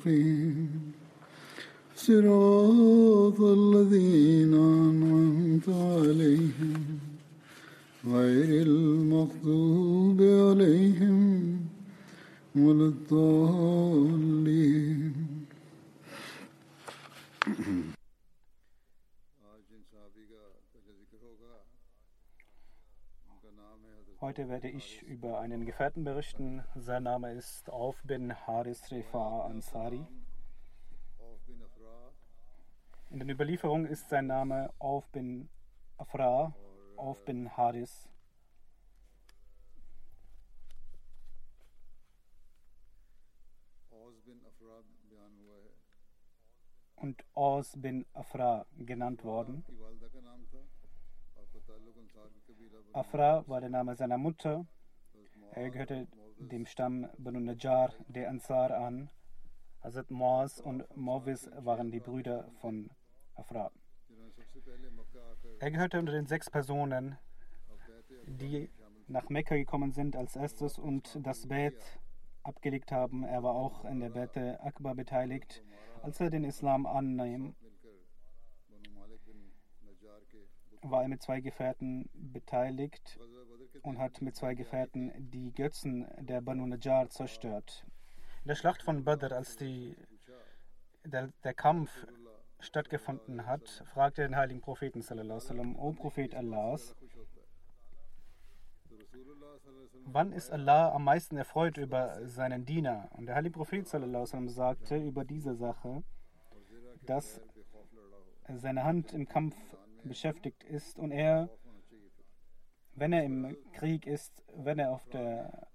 [0.00, 0.35] Please.
[25.26, 26.62] Über einen Gefährten berichten.
[26.76, 30.06] Sein Name ist Auf bin Haris Rifa Ansari.
[33.10, 35.48] In den Überlieferungen ist sein Name Auf bin
[35.96, 36.54] Afra,
[36.96, 38.08] Auf bin Haris.
[46.94, 49.64] Und Aus bin Afra genannt worden.
[52.92, 54.64] Afra war der Name seiner Mutter.
[55.56, 56.06] Er gehörte
[56.38, 59.08] dem Stamm Banu Najjar der Ansar an.
[59.82, 62.90] Hazrat Moaz und Mawis waren die Brüder von
[63.36, 63.72] Afra.
[65.58, 67.16] Er gehörte unter den sechs Personen,
[68.26, 68.68] die
[69.08, 71.98] nach Mekka gekommen sind als erstes und das Bet
[72.42, 73.24] abgelegt haben.
[73.24, 75.64] Er war auch in der Bete Akbar beteiligt.
[76.02, 77.56] Als er den Islam annahm,
[80.82, 83.18] war er mit zwei Gefährten beteiligt
[83.82, 87.86] und hat mit zwei Gefährten die Götzen der Banu Najjar zerstört.
[88.42, 89.96] In der Schlacht von Badr, als die,
[91.04, 92.06] der, der Kampf
[92.60, 96.94] stattgefunden hat, fragte den heiligen Propheten, sallam, O Prophet Allahs,
[100.04, 103.08] wann ist Allah am meisten erfreut über seinen Diener?
[103.12, 106.02] Und der heilige Prophet sallam, sagte über diese Sache,
[107.04, 107.40] dass
[108.48, 109.56] seine Hand im Kampf
[110.04, 111.50] beschäftigt ist und er,
[112.96, 115.68] wenn er im Krieg ist, wenn er auf, der,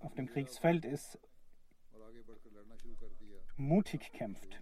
[0.00, 1.18] auf dem Kriegsfeld ist,
[3.56, 4.60] mutig kämpft.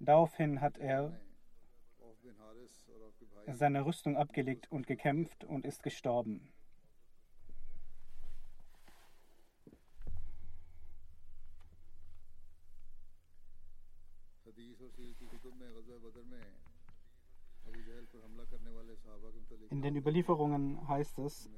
[0.00, 1.18] Daraufhin hat er
[3.46, 6.52] seine Rüstung abgelegt und gekämpft und ist gestorben.
[19.70, 21.50] In den Überlieferungen heißt es,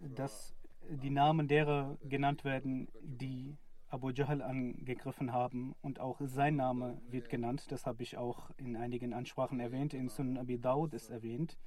[0.00, 0.54] dass
[0.88, 3.56] die Namen derer genannt werden, die
[3.88, 7.70] Abu Jahl angegriffen haben und auch sein Name wird genannt.
[7.70, 9.92] Das habe ich auch in einigen Ansprachen erwähnt.
[9.92, 11.58] In Sunan Abi Dawud ist erwähnt,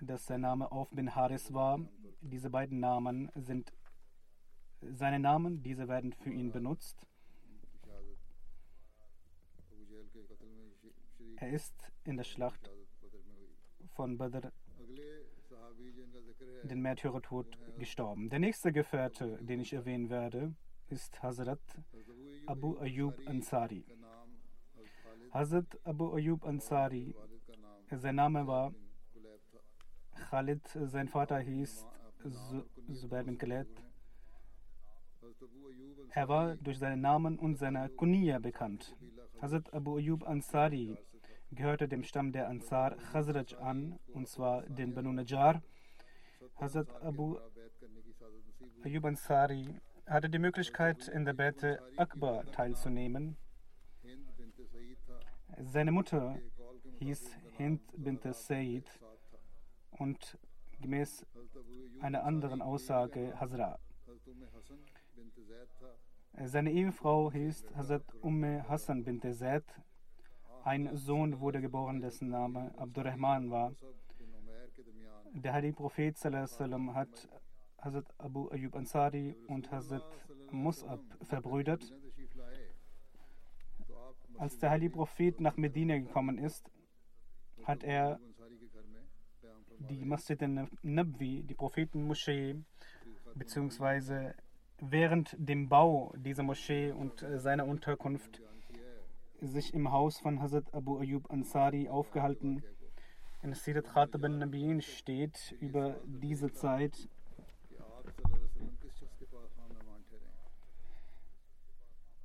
[0.00, 1.78] dass sein Name Auf bin Haris war.
[2.20, 3.72] Diese beiden Namen sind
[4.80, 7.06] seine Namen, diese werden für ihn benutzt.
[11.36, 12.70] Er ist in der Schlacht
[13.96, 14.52] von Badr
[16.64, 17.46] den Märtyrertod
[17.78, 18.28] gestorben.
[18.28, 20.54] Der nächste Gefährte, den ich erwähnen werde,
[20.88, 21.60] ist Hazrat
[22.46, 23.84] Abu Ayyub Ansari.
[25.30, 27.14] Hazrat Abu Ayyub Ansari,
[27.90, 28.74] sein Name war
[30.28, 31.86] Khalid, sein Vater hieß
[32.92, 33.68] Zubair bin Khalid.
[36.10, 38.94] Er war durch seinen Namen und seine Kunia bekannt.
[39.40, 40.98] Hazrat Abu Ayyub Ansari
[41.52, 45.62] gehörte dem Stamm der Ansar Khazraj an, und zwar den Banu Najjar.
[46.56, 47.38] Hazrat Abu
[48.84, 53.36] Ayyub Ansari hatte die Möglichkeit, in der Bete Akbar teilzunehmen.
[55.58, 56.38] Seine Mutter
[56.98, 58.84] hieß Hind bint Said
[59.90, 60.38] und
[60.80, 61.26] gemäß
[62.00, 63.78] einer anderen Aussage Hazra.
[66.44, 69.64] Seine Ehefrau hieß Hazrat Umme Hassan bint Zaid.
[70.66, 73.72] Ein Sohn wurde geboren, dessen Name Abdurrahman war.
[75.32, 77.28] Der heilige Prophet sallam, hat
[77.78, 80.02] Hazrat Abu Ayyub Ansari und Hazrat
[80.50, 81.94] Mus'ab verbrüdert.
[84.38, 86.68] Als der heilige Prophet nach Medina gekommen ist,
[87.62, 88.18] hat er
[89.78, 92.56] die Masjid al-Nabwi, die Prophetenmoschee,
[93.36, 94.34] beziehungsweise
[94.80, 98.42] während dem Bau dieser Moschee und seiner Unterkunft
[99.40, 102.62] sich im Haus von Hazrat Abu Ayyub Ansari aufgehalten.
[103.42, 107.08] In Sirat Khatab al-Nabiyin steht über diese Zeit,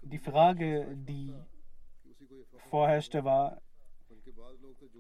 [0.02, 1.34] die Frage, die
[2.69, 3.62] vorherrschte, war,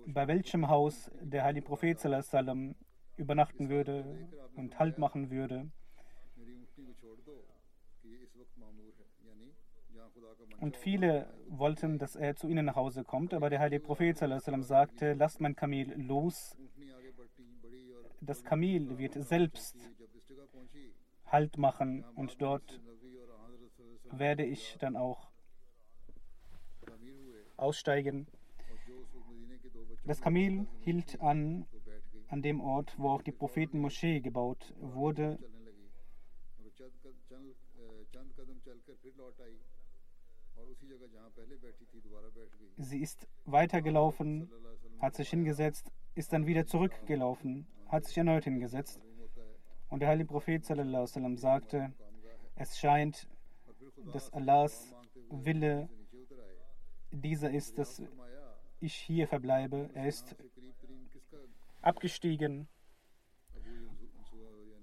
[0.05, 2.75] bei welchem Haus der heilige Prophet sallam,
[3.17, 5.69] übernachten würde und Halt machen würde.
[10.59, 15.13] Und viele wollten, dass er zu ihnen nach Hause kommt, aber der heilige Prophet sagte,
[15.13, 16.55] lasst mein Kamel los.
[18.21, 19.75] Das Kamel wird selbst
[21.25, 22.81] Halt machen und dort
[24.11, 25.31] werde ich dann auch
[27.55, 28.27] aussteigen.
[30.03, 31.65] Das Kamel hielt an,
[32.27, 35.39] an dem Ort, wo auch die Prophetenmoschee gebaut wurde.
[42.77, 44.49] Sie ist weitergelaufen,
[44.99, 49.01] hat sich hingesetzt, ist dann wieder zurückgelaufen, hat sich erneut hingesetzt.
[49.89, 51.93] Und der heilige Prophet sallam, sagte,
[52.55, 53.27] es scheint,
[54.13, 54.95] dass Allahs
[55.29, 55.89] Wille
[57.11, 58.01] dieser ist, dass
[58.79, 59.89] ich hier verbleibe.
[59.93, 60.35] Er ist
[61.81, 62.67] abgestiegen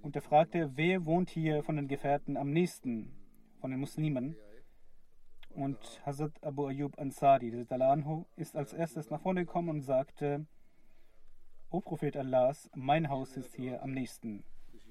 [0.03, 3.13] und er fragte, wer wohnt hier von den Gefährten am nächsten,
[3.61, 4.37] von den Muslimen?
[5.59, 10.47] Und Hazrat Abu Ayyub Ansari, der Anhu, ist als erstes nach vorne gekommen und sagte,
[11.69, 14.45] O Prophet Allahs, mein Haus ist hier am nächsten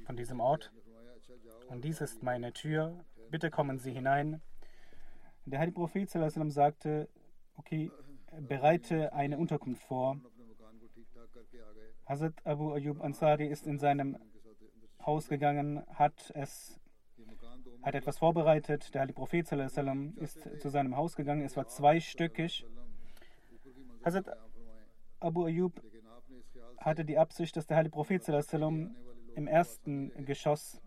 [0.06, 0.74] von diesem Ort.
[1.70, 3.06] Und dies ist meine Tür.
[3.32, 4.42] Bitte kommen Sie hinein.
[5.46, 7.08] Der heilige Prophet sagte,
[7.56, 7.90] okay,
[8.38, 10.20] bereite eine Unterkunft vor.
[12.06, 14.18] Hazrat Abu Ayyub Ansari ist in seinem
[15.06, 16.78] Haus gegangen, hat es
[17.82, 18.94] hat etwas vorbereitet.
[18.94, 21.44] Der heilige Prophet ist zu seinem Haus gegangen.
[21.44, 22.66] Es war zweistöckig.
[24.04, 24.30] Hazrat
[25.20, 25.82] Abu Ayyub
[26.78, 28.28] hatte die Absicht, dass der heilige Prophet
[29.36, 30.82] im ersten Geschoss,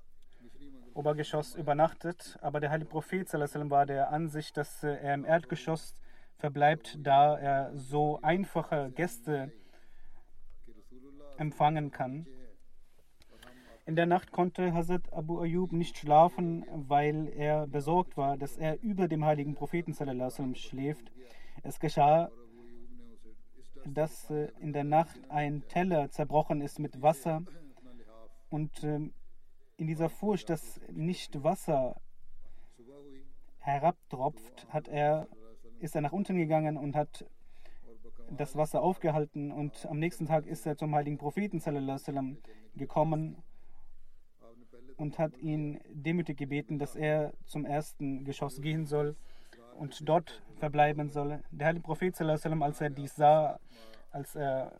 [0.95, 5.95] Obergeschoss übernachtet, aber der heilige Prophet war der Ansicht, dass äh, er im Erdgeschoss
[6.37, 9.53] verbleibt, da er so einfache Gäste
[11.37, 12.27] empfangen kann.
[13.91, 18.81] In der Nacht konnte Hazrat Abu Ayyub nicht schlafen, weil er besorgt war, dass er
[18.83, 19.95] über dem heiligen Propheten
[20.55, 21.11] schläft.
[21.65, 22.31] Es geschah,
[23.85, 27.43] dass äh, in der Nacht ein Teller zerbrochen ist mit Wasser
[28.49, 29.13] und ähm,
[29.77, 32.01] in dieser Furcht, dass nicht Wasser
[33.59, 35.27] herabtropft, hat er,
[35.81, 37.27] ist er nach unten gegangen und hat
[38.31, 42.39] das Wasser aufgehalten und am nächsten Tag ist er zum heiligen Propheten sallam,
[42.77, 43.43] gekommen
[45.01, 49.17] und hat ihn demütig gebeten, dass er zum ersten Geschoss gehen soll
[49.79, 51.43] und dort verbleiben soll.
[51.51, 53.59] Der heilige Prophet als er dies sah,
[54.11, 54.73] als er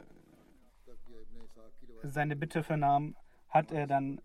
[2.03, 3.17] seine Bitte vernahm,
[3.49, 4.21] hat er dann,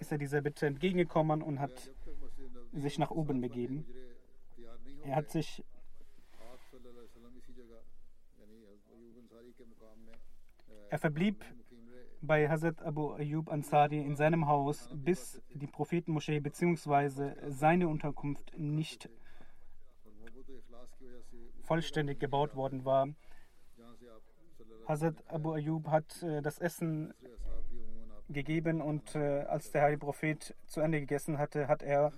[0.00, 1.90] ist er dieser Bitte entgegengekommen und hat
[2.72, 3.86] sich nach oben begeben.
[5.04, 5.64] Er hat sich
[10.90, 11.44] er verblieb
[12.20, 17.34] bei Hazrat Abu Ayyub Ansari in seinem Haus, bis die Prophetenmoschee bzw.
[17.48, 19.08] seine Unterkunft nicht
[21.62, 23.08] vollständig gebaut worden war.
[24.86, 27.12] Hazrat Abu Ayyub hat äh, das Essen
[28.28, 32.12] gegeben und äh, als der heilige Prophet zu Ende gegessen hatte, hat er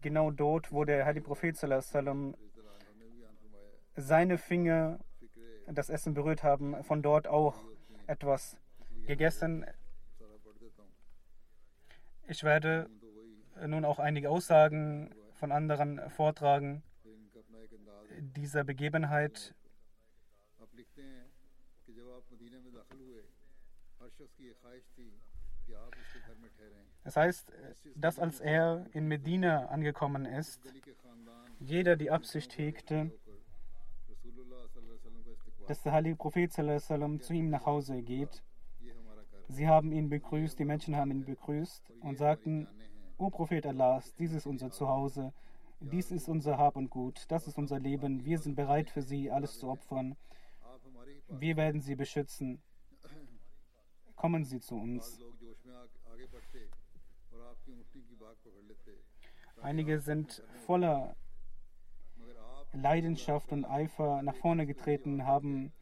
[0.00, 2.34] genau dort, wo der heilige Prophet sallam,
[3.96, 4.98] seine Finger
[5.66, 7.54] das Essen berührt haben, von dort auch
[8.06, 8.58] etwas
[9.06, 9.64] gegessen.
[12.28, 12.88] Ich werde
[13.66, 16.82] nun auch einige Aussagen von anderen vortragen
[18.20, 19.54] dieser Begebenheit
[27.04, 27.52] das heißt,
[27.96, 30.60] dass als er in Medina angekommen ist,
[31.58, 33.10] jeder die Absicht hegte,
[35.66, 38.42] dass der heilige Prophet zu ihm nach Hause geht.
[39.52, 42.66] Sie haben ihn begrüßt, die Menschen haben ihn begrüßt und sagten,
[43.18, 45.34] O Prophet Allahs, dies ist unser Zuhause,
[45.80, 49.30] dies ist unser Hab und Gut, das ist unser Leben, wir sind bereit für Sie,
[49.30, 50.16] alles zu opfern,
[51.28, 52.62] wir werden Sie beschützen,
[54.16, 55.20] kommen Sie zu uns.
[59.60, 61.14] Einige sind voller
[62.72, 65.74] Leidenschaft und Eifer nach vorne getreten, haben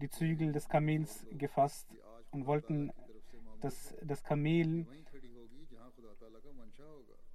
[0.00, 1.88] die Zügel des Kamels gefasst
[2.30, 2.92] und wollten
[3.60, 4.86] dass das Kamel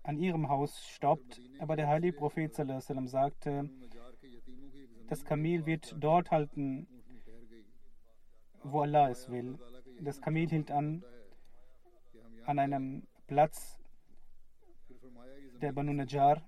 [0.03, 1.41] an ihrem Haus stoppt.
[1.59, 3.69] Aber der heilige Prophet sallam, sagte,
[5.07, 6.87] das Kamel wird dort halten,
[8.63, 9.57] wo Allah es will.
[9.99, 11.03] Das Kamel hielt an
[12.45, 13.79] an einem Platz
[15.61, 16.41] der Banu Najjar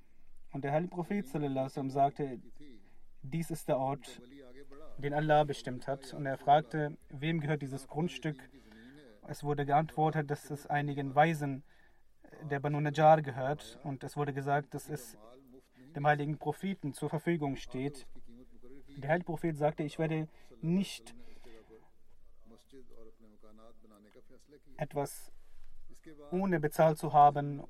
[0.51, 2.41] und der heilige Prophet sallam, sagte,
[3.21, 4.21] dies ist der Ort,
[4.97, 6.13] den Allah bestimmt hat.
[6.13, 8.49] Und er fragte, wem gehört dieses Grundstück?
[9.27, 11.63] Es wurde geantwortet, dass es einigen Weisen
[12.23, 15.17] äh, der Banu Najjar gehört und es wurde gesagt, dass es
[15.95, 18.07] dem heiligen Propheten zur Verfügung steht.
[18.97, 20.27] Der heilige Prophet sagte, ich werde
[20.61, 21.15] nicht
[24.77, 25.31] etwas
[26.31, 27.63] ohne bezahlt zu haben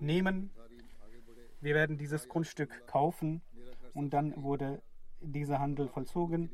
[0.00, 0.50] nehmen.
[1.60, 3.42] Wir werden dieses Grundstück kaufen
[3.94, 4.82] und dann wurde
[5.20, 6.50] dieser Handel vollzogen.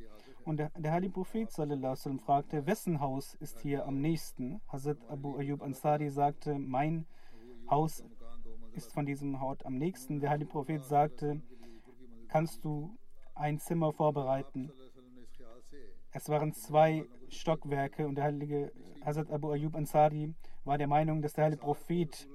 [0.46, 4.60] Und der, der heilige Prophet sallam, fragte, wessen Haus ist hier am nächsten?
[4.68, 7.04] Hazrat Abu Ayyub Ansari sagte, mein
[7.68, 8.04] Haus
[8.72, 10.20] ist von diesem Ort am nächsten.
[10.20, 11.42] Der heilige Prophet sagte,
[12.28, 12.96] kannst du
[13.34, 14.70] ein Zimmer vorbereiten?
[16.12, 18.70] Es waren zwei Stockwerke und der heilige
[19.04, 22.28] Hazrat Abu Ayyub Ansari war der Meinung, dass der heilige Prophet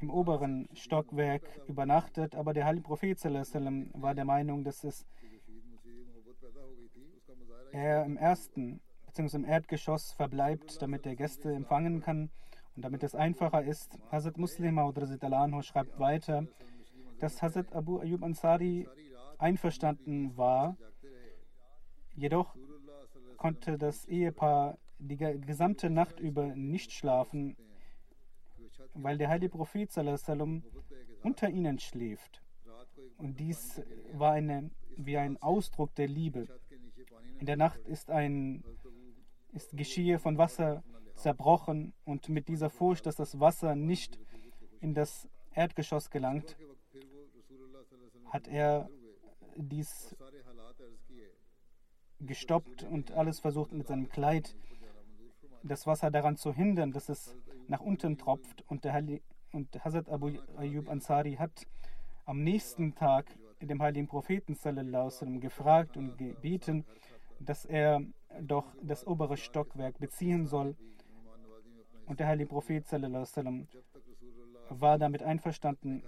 [0.00, 5.06] im oberen Stockwerk übernachtet, aber der heilige Prophet sallam, war der Meinung, dass es
[7.78, 9.36] der im ersten bzw.
[9.36, 12.28] im Erdgeschoss verbleibt, damit er Gäste empfangen kann
[12.74, 13.96] und damit es einfacher ist.
[14.10, 16.48] Hazrat Muslima Muslim anhu schreibt weiter,
[17.20, 18.88] dass Hazrat Abu Ayyub Ansari
[19.38, 20.76] einverstanden war,
[22.16, 22.56] jedoch
[23.36, 27.56] konnte das Ehepaar die gesamte Nacht über nicht schlafen,
[28.94, 30.64] weil der heilige Prophet sallam,
[31.22, 32.42] unter ihnen schläft.
[33.18, 33.80] Und dies
[34.14, 36.48] war eine, wie ein Ausdruck der Liebe.
[37.38, 38.64] In der Nacht ist ein
[39.52, 40.82] ist Geschirr von Wasser
[41.14, 44.18] zerbrochen und mit dieser Furcht, dass das Wasser nicht
[44.80, 46.56] in das Erdgeschoss gelangt,
[48.26, 48.88] hat er
[49.56, 50.16] dies
[52.20, 54.56] gestoppt und alles versucht mit seinem Kleid
[55.62, 57.36] das Wasser daran zu hindern, dass es
[57.68, 58.64] nach unten tropft.
[58.68, 61.66] Und, der Hali, und Hazrat Abu Ayyub Ansari hat
[62.24, 63.26] am nächsten Tag
[63.60, 66.84] dem heiligen Propheten sallam, gefragt und gebeten,
[67.40, 68.02] dass er
[68.40, 70.76] doch das obere Stockwerk beziehen soll.
[72.06, 73.68] Und der heilige Prophet wasallam
[74.68, 76.02] war damit einverstanden.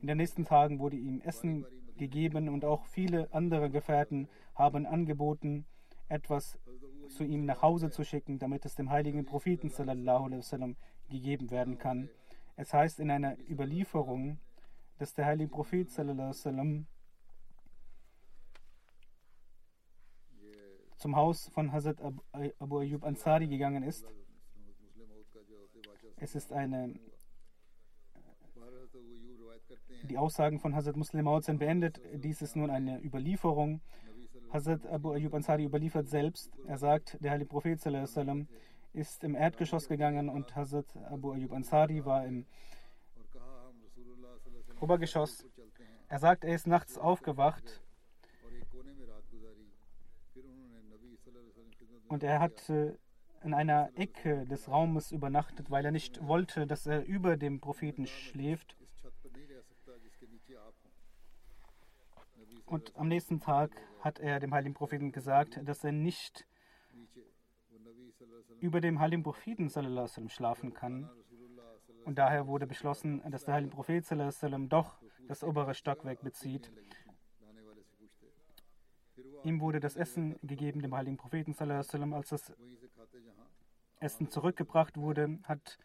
[0.00, 1.66] In den nächsten Tagen wurde ihm Essen
[1.96, 5.64] gegeben und auch viele andere Gefährten haben angeboten,
[6.08, 6.58] etwas
[7.08, 10.76] zu ihm nach Hause zu schicken, damit es dem heiligen Propheten wasallam
[11.08, 12.08] gegeben werden kann.
[12.56, 14.38] Es heißt in einer Überlieferung,
[14.98, 16.84] dass der heilige Prophet sallallahu
[21.04, 24.06] zum Haus von Hazrat Abu Ayyub Ansari gegangen ist.
[26.16, 26.98] Es ist eine.
[30.04, 32.00] Die Aussagen von Hazrat Muslim Maud sind beendet.
[32.14, 33.82] Dies ist nun eine Überlieferung.
[34.50, 36.50] Hazrat Abu Ayyub Ansari überliefert selbst.
[36.66, 38.48] Er sagt, der heilige Prophet sallam,
[38.94, 42.46] ist im Erdgeschoss gegangen und Hazrat Abu Ayyub Ansari war im
[44.80, 45.44] Obergeschoss.
[46.08, 47.83] Er sagt, er ist nachts aufgewacht
[52.08, 52.96] Und er hat äh,
[53.42, 58.06] in einer Ecke des Raumes übernachtet, weil er nicht wollte, dass er über dem Propheten
[58.06, 58.76] schläft.
[62.66, 63.70] Und am nächsten Tag
[64.00, 66.46] hat er dem heiligen Propheten gesagt, dass er nicht
[68.60, 71.10] über dem heiligen Propheten sallam, schlafen kann.
[72.04, 76.70] Und daher wurde beschlossen, dass der heilige Prophet sallam, doch das obere Stockwerk bezieht.
[79.44, 81.52] Ihm wurde das Essen gegeben, dem heiligen Propheten.
[81.52, 82.52] Sallam, als das
[84.00, 85.78] Essen zurückgebracht wurde, hat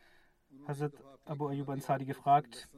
[0.66, 0.94] Hazrat
[1.26, 2.70] Abu Ayyub Ansari gefragt,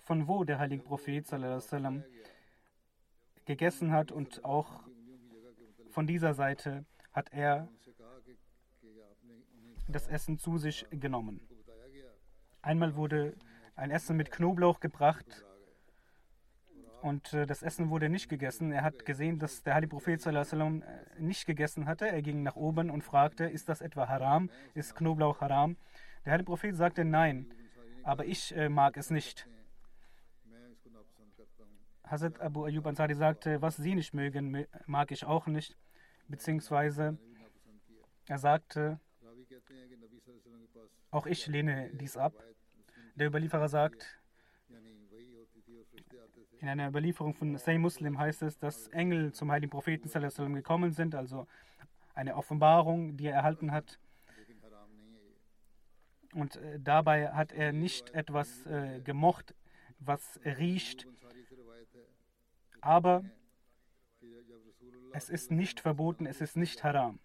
[0.00, 2.02] von wo der heilige Prophet sallam,
[3.44, 4.82] gegessen hat und auch
[5.90, 7.68] von dieser Seite hat er
[9.88, 11.40] das Essen zu sich genommen.
[12.60, 13.36] Einmal wurde
[13.76, 15.44] ein Essen mit Knoblauch gebracht
[17.02, 18.72] und äh, das Essen wurde nicht gegessen.
[18.72, 22.06] Er hat gesehen, dass der Heilige Prophet sallam, äh, nicht gegessen hatte.
[22.08, 24.50] Er ging nach oben und fragte, ist das etwa haram?
[24.74, 25.76] Ist Knoblauch haram?
[26.24, 27.52] Der Heilige Prophet sagte nein,
[28.04, 29.48] aber ich äh, mag es nicht.
[32.04, 35.76] Hazrat Abu Ayyub Ansari sagte, was sie nicht mögen, mag ich auch nicht.
[36.28, 37.18] Beziehungsweise
[38.28, 39.00] er sagte,
[41.10, 42.34] auch ich lehne dies ab.
[43.16, 44.21] Der Überlieferer sagt,
[46.62, 50.08] in einer Überlieferung von Say Muslim heißt es, dass Engel zum heiligen Propheten
[50.54, 51.48] gekommen sind, also
[52.14, 53.98] eine Offenbarung, die er erhalten hat.
[56.34, 59.56] Und äh, dabei hat er nicht etwas äh, gemocht,
[59.98, 61.06] was riecht,
[62.80, 63.24] aber
[65.12, 67.18] es ist nicht verboten, es ist nicht haram.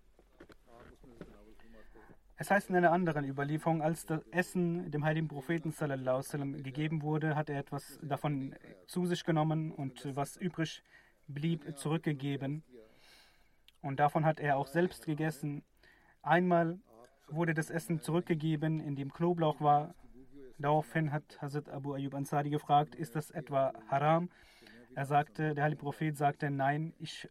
[2.39, 7.35] Es heißt in einer anderen Überlieferung, als das Essen dem heiligen Propheten sallam, gegeben wurde,
[7.35, 8.53] hat er etwas davon
[8.85, 10.83] zu sich genommen und was übrig
[11.27, 12.63] blieb, zurückgegeben.
[13.81, 15.63] Und davon hat er auch selbst gegessen.
[16.21, 16.79] Einmal
[17.27, 19.95] wurde das Essen zurückgegeben, in dem Knoblauch war.
[20.59, 24.29] Daraufhin hat Hazrat Abu Ayyub Ansari gefragt, ist das etwa haram?
[24.93, 27.27] Er sagte, der heilige Prophet sagte, nein, ich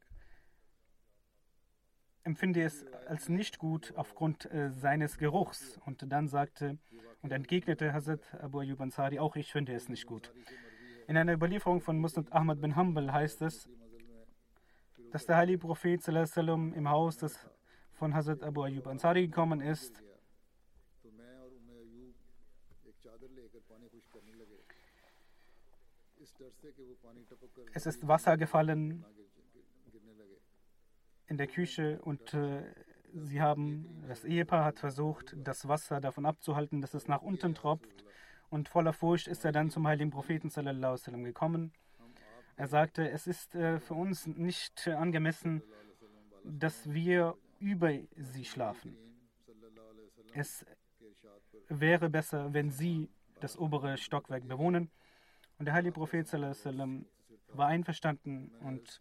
[2.26, 5.78] empfinde es als nicht gut aufgrund äh, seines Geruchs.
[5.86, 6.76] Und dann sagte
[7.22, 10.32] und entgegnete Hazrat Abu Ayyub Ansari, auch ich finde es nicht gut.
[11.06, 13.68] In einer Überlieferung von Musnad Ahmad bin Hanbal heißt es,
[15.12, 17.38] dass der heilige Prophet sallam, im Haus des,
[17.92, 20.02] von Hazrat Abu Ayyub Ansari gekommen ist.
[27.72, 29.04] Es ist Wasser gefallen
[31.28, 32.62] in der Küche und äh,
[33.12, 38.04] sie haben, das Ehepaar hat versucht, das Wasser davon abzuhalten, dass es nach unten tropft.
[38.48, 41.72] Und voller Furcht ist er dann zum heiligen Propheten sallam, gekommen.
[42.56, 45.62] Er sagte, es ist äh, für uns nicht angemessen,
[46.44, 48.96] dass wir über sie schlafen.
[50.32, 50.64] Es
[51.68, 54.90] wäre besser, wenn sie das obere Stockwerk bewohnen.
[55.58, 57.06] Und der heilige Prophet sallam,
[57.48, 59.00] war einverstanden und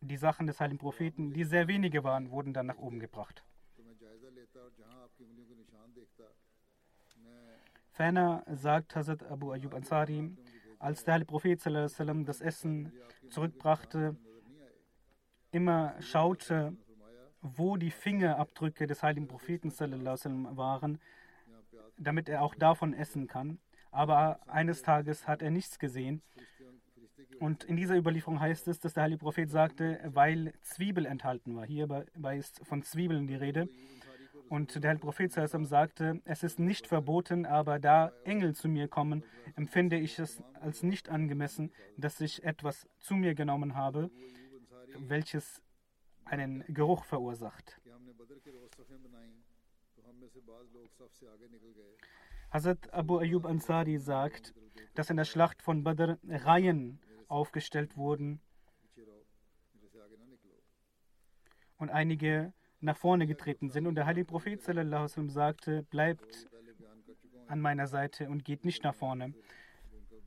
[0.00, 3.44] die Sachen des heiligen Propheten, die sehr wenige waren, wurden dann nach oben gebracht.
[7.92, 10.36] Ferner sagt Hazrat Abu Ayyub Ansari,
[10.78, 12.92] als der heilige Prophet das Essen
[13.28, 14.16] zurückbrachte,
[15.52, 16.74] immer schaute,
[17.42, 19.70] wo die Fingerabdrücke des heiligen Propheten
[20.56, 20.98] waren,
[21.98, 23.58] damit er auch davon essen kann.
[23.90, 26.22] Aber eines Tages hat er nichts gesehen
[27.40, 31.64] und in dieser Überlieferung heißt es, dass der heilige Prophet sagte, weil Zwiebel enthalten war.
[31.64, 33.68] Hierbei ist von Zwiebeln die Rede.
[34.50, 39.24] Und der heilige Prophet sagte, es ist nicht verboten, aber da Engel zu mir kommen,
[39.56, 44.10] empfinde ich es als nicht angemessen, dass ich etwas zu mir genommen habe,
[44.98, 45.62] welches
[46.26, 47.80] einen Geruch verursacht.
[52.50, 54.52] Hazrat Abu Ayyub Ansari sagt,
[54.94, 58.40] dass in der Schlacht von Badr Reihen aufgestellt wurden
[61.78, 63.86] und einige nach vorne getreten sind.
[63.86, 66.48] Und der heilige Prophet sallam, sagte, bleibt
[67.46, 69.34] an meiner Seite und geht nicht nach vorne.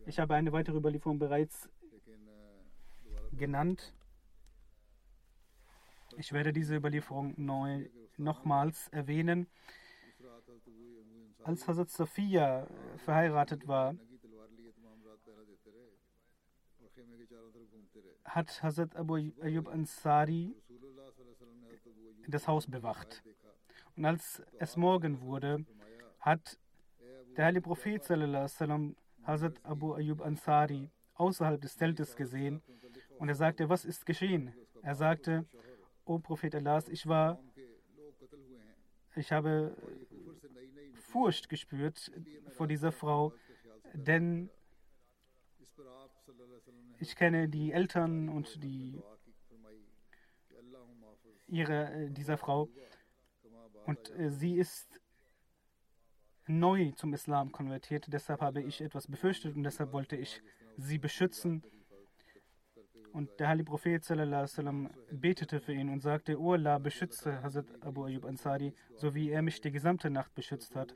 [0.05, 1.69] Ich habe eine weitere Überlieferung bereits
[3.31, 3.93] genannt.
[6.17, 9.47] Ich werde diese Überlieferung neu nochmals erwähnen.
[11.43, 13.95] Als Hazrat Sophia verheiratet war,
[18.33, 20.55] hat Hazrat Abu Ayyub Ansari
[22.27, 23.21] das Haus bewacht.
[23.95, 25.65] Und als es Morgen wurde,
[26.19, 26.57] hat
[27.37, 32.63] der heilige Prophet Hazrat Abu Ayyub Ansari außerhalb des Zeltes gesehen
[33.19, 34.51] und er sagte, was ist geschehen?
[34.81, 35.45] Er sagte,
[36.05, 37.39] O Prophet Allahs, ich war,
[39.15, 39.77] ich habe
[40.95, 42.11] Furcht gespürt
[42.49, 43.31] vor dieser Frau,
[43.93, 44.49] denn
[47.03, 49.01] ich kenne die Eltern und die
[51.47, 52.69] ihre, äh, dieser Frau
[53.85, 55.01] und äh, sie ist
[56.47, 58.05] neu zum Islam konvertiert.
[58.07, 60.41] Deshalb habe ich etwas befürchtet und deshalb wollte ich
[60.77, 61.63] sie beschützen.
[63.11, 68.05] Und der heilige Prophet sallam, betete für ihn und sagte, O Allah, beschütze Hazrat Abu
[68.05, 70.95] Ayyub Ansari, so wie er mich die gesamte Nacht beschützt hat.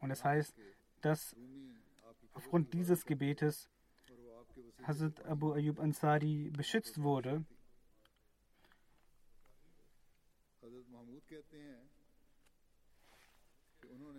[0.00, 0.54] Und es das heißt,
[1.02, 1.36] dass
[2.32, 3.68] aufgrund dieses Gebetes
[4.82, 7.44] Hazrat Abu Ayyub Ansari beschützt wurde.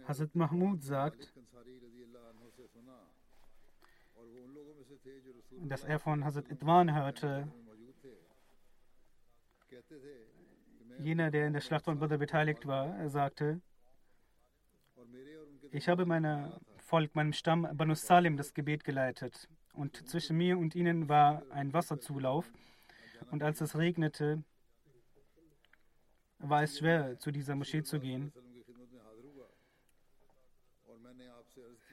[0.08, 1.34] Hazrat Mahmud sagt,
[5.68, 7.48] dass er von Hazrat Idwan hörte,
[11.00, 13.62] jener, der in der Schlacht von Badr beteiligt war, er sagte,
[15.72, 19.48] ich habe meinem Volk, meinem Stamm Banu Salim das Gebet geleitet
[19.80, 22.52] und zwischen mir und ihnen war ein Wasserzulauf.
[23.32, 24.44] Und als es regnete,
[26.40, 28.34] war es schwer, zu dieser Moschee zu gehen.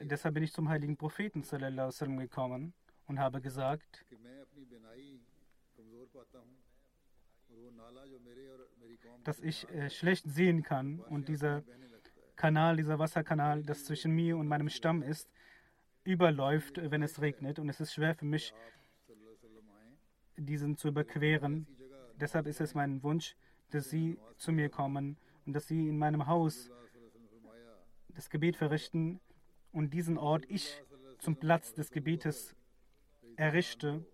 [0.01, 1.43] Deshalb bin ich zum heiligen Propheten
[2.17, 2.73] gekommen
[3.07, 4.05] und habe gesagt,
[9.23, 11.63] dass ich äh, schlecht sehen kann und dieser
[12.35, 15.29] Kanal, dieser Wasserkanal, das zwischen mir und meinem Stamm ist,
[16.07, 17.59] überläuft, wenn es regnet.
[17.59, 18.53] Und es ist schwer für mich,
[20.37, 21.67] diesen zu überqueren.
[22.15, 23.35] Deshalb ist es mein Wunsch,
[23.71, 26.71] dass Sie zu mir kommen und dass Sie in meinem Haus
[28.09, 29.19] das Gebet verrichten
[29.71, 30.81] und diesen Ort ich
[31.19, 32.55] zum Platz des Gebetes
[33.35, 34.05] errichte.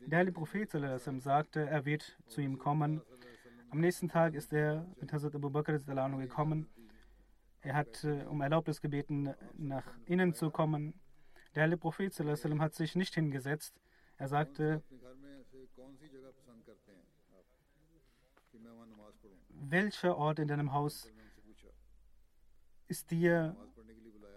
[0.00, 0.70] Der heilige Prophet
[1.18, 3.02] sagte, er wird zu ihm kommen.
[3.70, 6.66] Am nächsten Tag ist er mit Hazrat Abu Bakr gekommen.
[7.62, 10.94] Er hat äh, um Erlaubnis gebeten, nach innen zu kommen.
[11.54, 13.74] Der heilige Prophet hat sich nicht hingesetzt.
[14.18, 14.82] Er sagte,
[19.48, 21.08] welcher Ort in deinem Haus
[22.88, 23.56] ist dir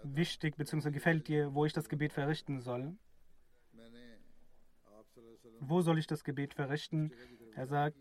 [0.04, 0.92] wichtig bzw.
[0.92, 2.96] gefällt dir, wo ich das Gebet verrichten soll?
[5.60, 7.12] Wo soll ich das Gebet verrichten?
[7.56, 7.98] Er sagt,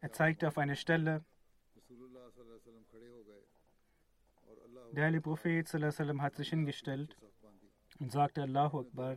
[0.00, 1.24] er zeigte auf eine Stelle.
[4.92, 7.16] Der heilige Prophet hat sich hingestellt
[7.98, 9.16] und sagte Allahu Akbar.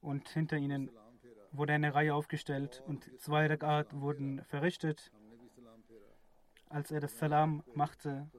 [0.00, 0.90] Und hinter ihnen
[1.52, 5.10] wurde eine Reihe aufgestellt und zwei Rakat wurden verrichtet.
[6.68, 8.30] Als er das Salam machte,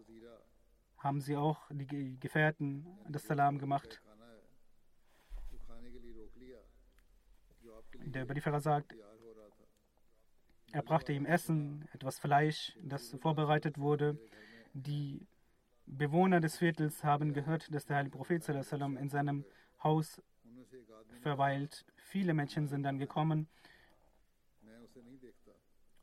[0.98, 4.02] haben sie auch die Gefährten das Salam gemacht.
[8.06, 8.96] Der Überlieferer sagt,
[10.72, 14.18] er brachte ihm Essen, etwas Fleisch, das vorbereitet wurde.
[14.74, 15.28] Die
[15.86, 19.46] Bewohner des Viertels haben gehört, dass der heilige Prophet in seinem
[19.84, 20.22] Haus
[21.22, 21.86] verweilt.
[21.98, 23.48] Viele Menschen sind dann gekommen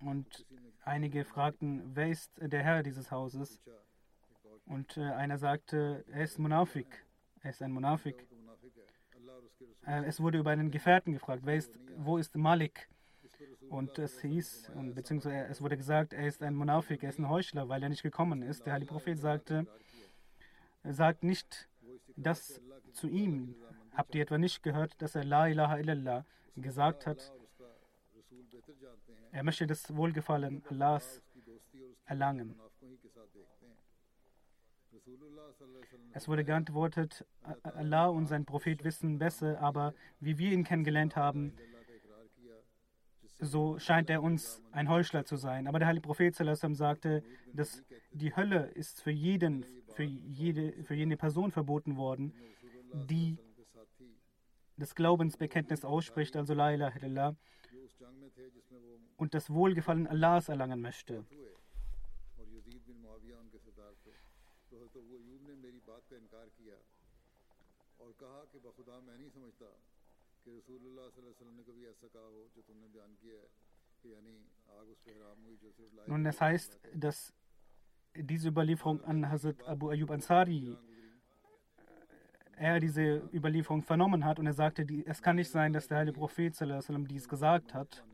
[0.00, 0.46] und
[0.82, 3.60] einige fragten, wer ist der Herr dieses Hauses?
[4.66, 7.04] Und äh, einer sagte, er ist Munafik.
[7.42, 8.26] Er ist ein Munafik.
[9.86, 12.88] Äh, es wurde über einen Gefährten gefragt, ist, wo ist Malik?
[13.70, 17.68] Und es hieß, beziehungsweise es wurde gesagt, er ist ein Munafik, er ist ein Heuchler,
[17.68, 18.66] weil er nicht gekommen ist.
[18.66, 19.64] Der heilige Prophet sagte,
[20.82, 21.68] sagt nicht
[22.16, 22.60] das
[22.92, 23.54] zu ihm.
[23.94, 26.24] Habt ihr etwa nicht gehört, dass er La ilaha illallah
[26.56, 27.32] gesagt hat?
[29.30, 31.22] Er möchte das Wohlgefallen Allahs
[32.06, 32.58] erlangen.
[36.12, 37.24] Es wurde geantwortet,
[37.62, 41.54] Allah und sein Prophet wissen besser, aber wie wir ihn kennengelernt haben,
[43.40, 45.66] so scheint er uns ein Heuchler zu sein.
[45.66, 47.22] Aber der heilige Prophet sagte,
[47.52, 52.34] dass die Hölle ist für jeden, für jede, für jede Person verboten worden,
[52.92, 53.38] die
[54.76, 57.36] das Glaubensbekenntnis ausspricht, also La ilaha illallah,
[59.16, 61.24] und das Wohlgefallen Allahs erlangen möchte.
[76.06, 77.32] Nun, das heißt, dass
[78.14, 80.76] diese Überlieferung an Hazrat Abu Ayyub Ansari,
[82.56, 86.18] er diese Überlieferung vernommen hat und er sagte, es kann nicht sein, dass der heilige
[86.18, 86.54] Prophet
[87.08, 88.04] dies gesagt hat.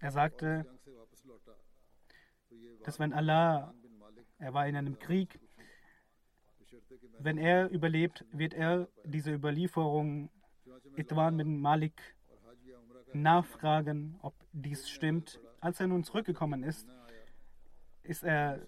[0.00, 0.66] Er sagte,
[2.84, 3.74] dass wenn Allah,
[4.38, 5.40] er war in einem Krieg,
[7.18, 10.30] wenn er überlebt, wird er diese Überlieferung
[10.96, 12.00] Itwan bin Malik
[13.12, 15.40] nachfragen, ob dies stimmt.
[15.60, 16.88] Als er nun zurückgekommen ist,
[18.02, 18.60] ist er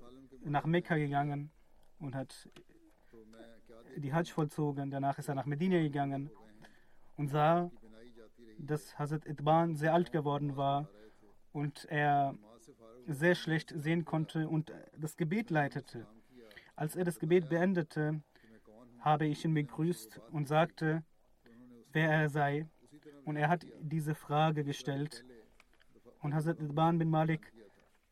[0.44, 1.50] nach Mekka gegangen
[1.98, 2.48] und hat
[3.96, 4.90] die Hajj vollzogen.
[4.90, 6.30] Danach ist er nach Medina gegangen
[7.16, 7.70] und sah,
[8.58, 10.88] dass Hazrat Itban sehr alt geworden war
[11.52, 12.34] und er
[13.06, 16.06] sehr schlecht sehen konnte und das Gebet leitete.
[16.80, 18.22] Als er das Gebet beendete,
[19.00, 21.04] habe ich ihn begrüßt und sagte,
[21.92, 22.66] wer er sei.
[23.26, 25.22] Und er hat diese Frage gestellt.
[26.22, 27.52] Und Hazrat Idban bin Malik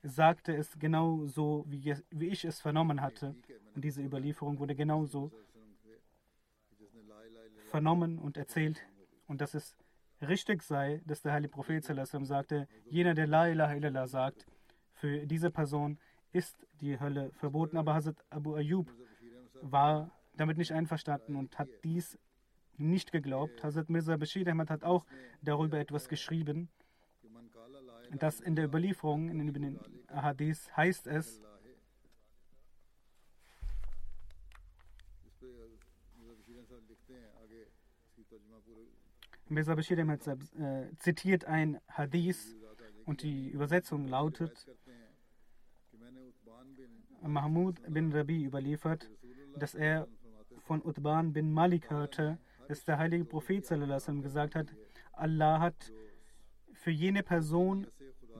[0.02, 3.34] sagte es genau so, wie, wie ich es vernommen hatte.
[3.74, 5.32] Und diese Überlieferung wurde genauso
[7.70, 8.86] vernommen und erzählt.
[9.28, 9.78] Und dass es
[10.20, 14.44] richtig sei, dass der heilige Prophet sagte, jener, der La ilaha illallah sagt,
[14.92, 15.98] für diese Person
[16.38, 17.76] ist die Hölle verboten.
[17.76, 18.88] Aber Hazrat Abu Ayyub
[19.60, 22.16] war damit nicht einverstanden und hat dies
[22.76, 23.64] nicht geglaubt.
[23.64, 25.04] Hazrat Mirza Bashir Ahmad hat auch
[25.42, 26.68] darüber etwas geschrieben,
[28.18, 31.42] dass in der Überlieferung, in den Ahadith heißt es,
[39.48, 42.54] Mirza Bashir Ahmad äh, zitiert ein Hadith
[43.06, 44.66] und die Übersetzung lautet,
[47.22, 49.10] Mahmud bin Rabi überliefert,
[49.56, 50.06] dass er
[50.60, 53.66] von Utban bin Malik hörte, dass der heilige Prophet
[54.22, 54.74] gesagt hat,
[55.12, 55.92] Allah hat
[56.74, 57.86] für jene Person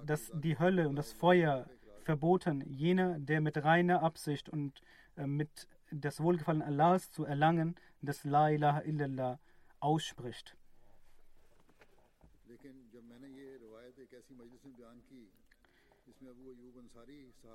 [0.05, 1.69] das die Hölle und das Feuer
[2.03, 4.83] verboten, jener, der mit reiner Absicht und
[5.17, 9.39] äh, mit das Wohlgefallen Allahs zu erlangen, das La ilaha illallah
[9.81, 10.57] ausspricht.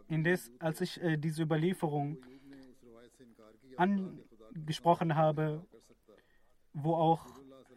[0.07, 2.17] Indes, als ich äh, diese Überlieferung
[3.77, 5.65] angesprochen habe,
[6.73, 7.25] wo auch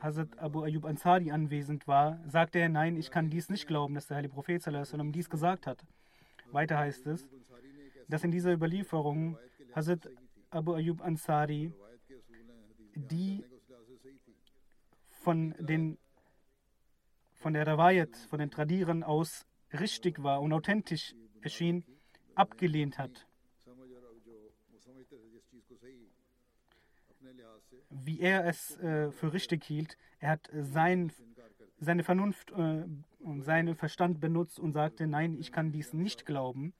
[0.01, 4.07] Hazrat Abu Ayyub Ansari anwesend war, sagte er, nein, ich kann dies nicht glauben, dass
[4.07, 5.85] der heilige Prophet sallam, dies gesagt hat.
[6.53, 7.29] Weiter heißt es,
[8.09, 9.38] dass in dieser Überlieferung
[9.75, 10.09] Hazrat
[10.51, 11.72] Abu Ayyub Ansari
[12.94, 13.44] die
[15.11, 15.99] von, den,
[17.35, 19.46] von der Rawayat, von den Tradieren aus
[19.80, 21.84] richtig war und authentisch erschien,
[22.34, 23.26] abgelehnt hat.
[27.90, 31.12] Wie er es äh, für richtig hielt, er hat sein,
[31.78, 32.84] seine Vernunft äh,
[33.20, 36.74] und seinen Verstand benutzt und sagte, nein, ich kann dies nicht glauben.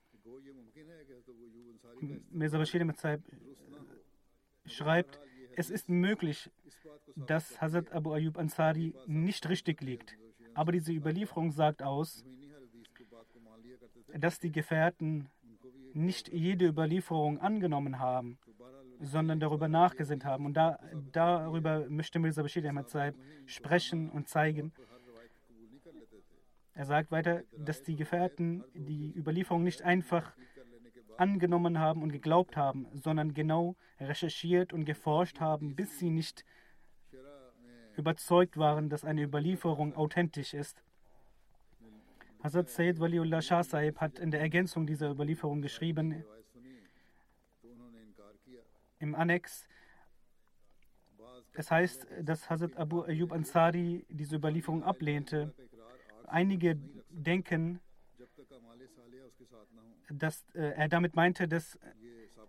[2.31, 3.23] Mirza Bashir Mazaib
[4.67, 5.19] schreibt,
[5.57, 6.51] es ist möglich,
[7.15, 10.17] dass Hazrat Abu Ayyub Ansari nicht richtig liegt.
[10.55, 12.25] Aber diese Überlieferung sagt aus,
[14.15, 15.29] dass die Gefährten
[15.93, 18.39] nicht jede Überlieferung angenommen haben,
[19.01, 20.47] sondern darüber nachgesinnt haben.
[20.47, 20.79] Und da,
[21.13, 23.15] darüber möchte Mirza Bashir Ahmad Saib
[23.47, 24.73] sprechen und zeigen.
[26.75, 30.35] Er sagt weiter, dass die Gefährten die Überlieferung nicht einfach
[31.17, 36.45] angenommen haben und geglaubt haben, sondern genau recherchiert und geforscht haben, bis sie nicht
[37.97, 40.83] überzeugt waren, dass eine Überlieferung authentisch ist.
[42.47, 46.25] Hazrat Sayyid Waliullah Shah Sahib hat in der Ergänzung dieser Überlieferung geschrieben,
[49.01, 49.67] im Annex,
[51.55, 55.55] es heißt, dass Hazrat Abu Ayyub Ansari diese Überlieferung ablehnte.
[56.29, 56.79] Einige
[57.11, 57.81] denken,
[60.09, 61.77] dass äh, er damit meinte, dass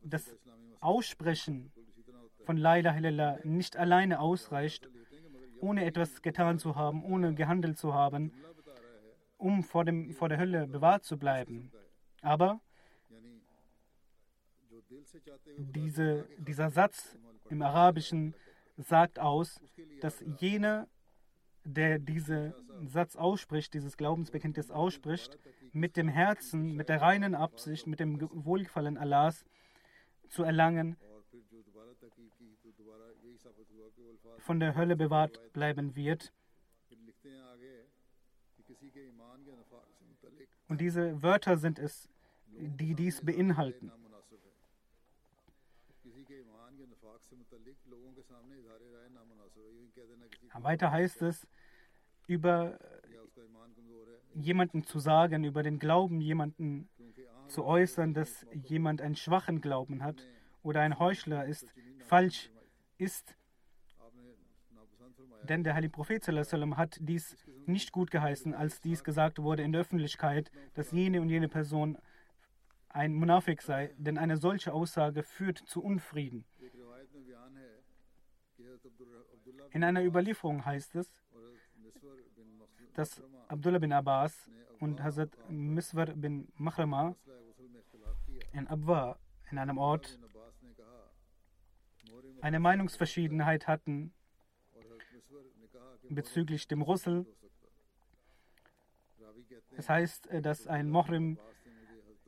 [0.03, 0.35] das
[0.79, 1.71] Aussprechen
[2.45, 4.87] von La ilaha nicht alleine ausreicht,
[5.59, 8.31] ohne etwas getan zu haben, ohne gehandelt zu haben,
[9.37, 11.71] um vor, dem, vor der Hölle bewahrt zu bleiben.
[12.21, 12.59] Aber
[15.57, 17.17] diese, dieser Satz
[17.49, 18.35] im Arabischen
[18.77, 19.59] sagt aus,
[20.01, 20.87] dass jener,
[21.63, 22.53] der diesen
[22.85, 25.37] Satz ausspricht, dieses Glaubensbekenntnis ausspricht,
[25.73, 29.45] mit dem Herzen, mit der reinen Absicht, mit dem Wohlgefallen Allahs
[30.29, 30.97] zu erlangen,
[34.39, 36.31] von der Hölle bewahrt bleiben wird.
[40.67, 42.09] Und diese Wörter sind es,
[42.49, 43.91] die dies beinhalten.
[50.63, 51.47] Weiter heißt es,
[52.27, 52.77] über
[54.33, 56.89] jemanden zu sagen, über den Glauben jemanden
[57.47, 60.27] zu äußern, dass jemand einen schwachen Glauben hat
[60.63, 61.73] oder ein Heuchler ist,
[62.05, 62.51] falsch
[62.97, 63.35] ist.
[65.43, 69.81] Denn der Heilige Prophet hat dies nicht gut geheißen, als dies gesagt wurde in der
[69.81, 71.97] Öffentlichkeit, dass jene und jene Person
[72.89, 76.45] ein Munafik sei, denn eine solche Aussage führt zu Unfrieden.
[79.71, 81.23] In einer Überlieferung heißt es,
[82.93, 84.49] dass Abdullah bin Abbas
[84.79, 87.15] und Hazrat Miswar bin Mahrama
[88.53, 89.19] in Abwa,
[89.51, 90.19] in einem Ort,
[92.41, 94.13] eine Meinungsverschiedenheit hatten
[96.09, 97.25] bezüglich dem Russel.
[99.77, 101.37] Es heißt, dass ein Mohrim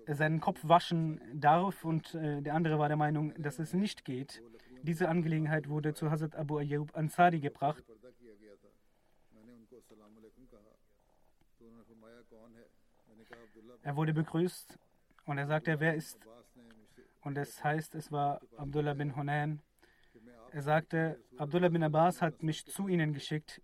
[0.05, 4.41] seinen Kopf waschen darf und äh, der andere war der Meinung, dass es nicht geht.
[4.83, 7.83] Diese Angelegenheit wurde zu Hazrat Abu Ayyub Ansari gebracht.
[13.81, 14.77] Er wurde begrüßt
[15.25, 16.19] und er sagte, wer ist?
[17.21, 19.61] Und es heißt, es war Abdullah bin Hunayn.
[20.51, 23.61] Er sagte, Abdullah bin Abbas hat mich zu ihnen geschickt.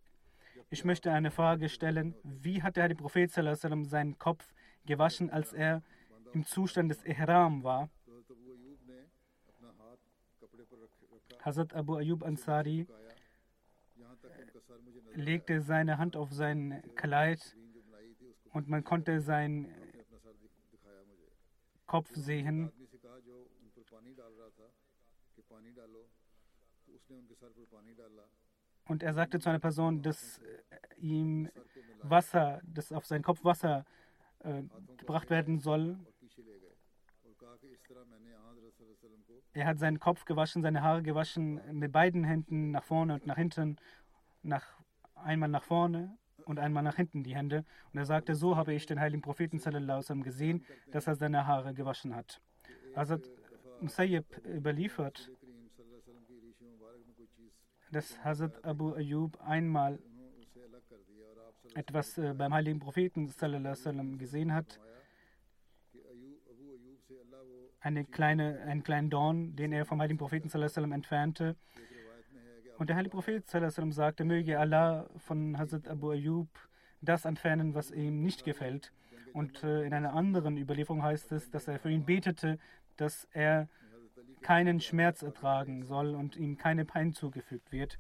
[0.70, 2.16] Ich möchte eine Frage stellen.
[2.24, 4.54] Wie hat der Prophet seinen Kopf
[4.86, 5.84] gewaschen, als er
[6.34, 7.90] im Zustand des Ihram war?
[11.42, 12.88] Hazrat Abu Ayyub Ansari
[15.14, 17.56] legte seine Hand auf sein Kleid
[18.52, 19.74] und man konnte seinen
[21.86, 22.72] Kopf sehen.
[28.88, 31.50] Und er sagte zu einer Person, dass äh, ihm
[32.02, 33.86] Wasser, dass auf seinen Kopf Wasser
[34.40, 34.64] äh,
[34.98, 35.98] gebracht werden soll.
[39.54, 43.38] Er hat seinen Kopf gewaschen, seine Haare gewaschen, mit beiden Händen nach vorne und nach
[43.38, 43.78] hinten,
[44.44, 44.66] nach,
[45.16, 47.66] einmal nach vorne und einmal nach hinten die Hände.
[47.92, 51.74] Und er sagte, so habe ich den heiligen Propheten sallam, gesehen, dass er seine Haare
[51.74, 52.42] gewaschen hat.
[52.96, 53.24] Hazrat
[53.82, 55.32] Musayyib überliefert,
[57.92, 60.00] dass Hazrat Abu Ayyub einmal
[61.76, 64.80] etwas äh, beim heiligen Propheten sallam, gesehen hat,
[67.82, 71.56] eine kleine, einen kleinen Dorn, den er vom heiligen Propheten sallam, entfernte.
[72.78, 76.48] Und der heilige Prophet sallam, sagte, möge Allah von Hazrat Abu Ayyub
[77.02, 78.92] das entfernen, was ihm nicht gefällt.
[79.34, 82.58] Und äh, in einer anderen Überlieferung heißt es, dass er für ihn betete,
[82.98, 83.68] dass er
[84.46, 87.98] keinen Schmerz ertragen soll und ihm keine Pein zugefügt wird.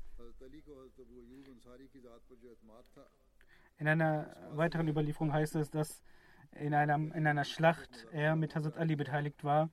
[3.79, 6.03] In einer weiteren Überlieferung heißt es, dass
[6.51, 9.71] in, einem, in einer Schlacht er mit Hazrat Ali beteiligt war.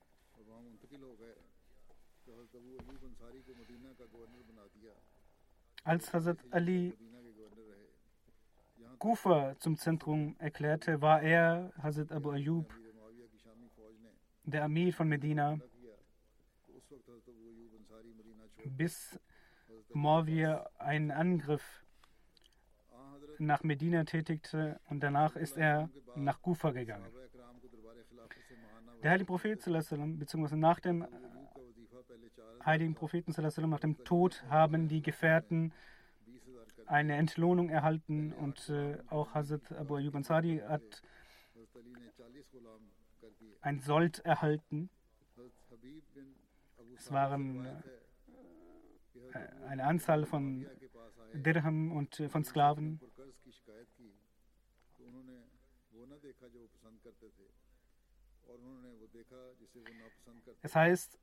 [5.84, 6.96] Als Hazrat Ali
[8.98, 12.72] Kufa zum Zentrum erklärte, war er, Hazrat Abu Ayyub,
[14.44, 15.58] der Armee von Medina,
[18.76, 19.18] bis
[19.92, 21.84] Morwir einen Angriff
[23.38, 27.10] nach Medina tätigte und danach ist er nach Kufa gegangen.
[29.02, 31.06] Der heilige Prophet, beziehungsweise nach dem
[32.64, 33.32] heiligen Propheten,
[33.68, 35.72] nach dem Tod, haben die Gefährten
[36.86, 41.02] eine Entlohnung erhalten und äh, auch Hazrat Abu Ayyub Ansari hat
[43.60, 44.90] ein Sold erhalten.
[46.96, 47.82] Es waren äh,
[49.68, 50.66] eine Anzahl von
[51.34, 53.00] Dirham und äh, von Sklaven.
[60.62, 61.18] Es heißt,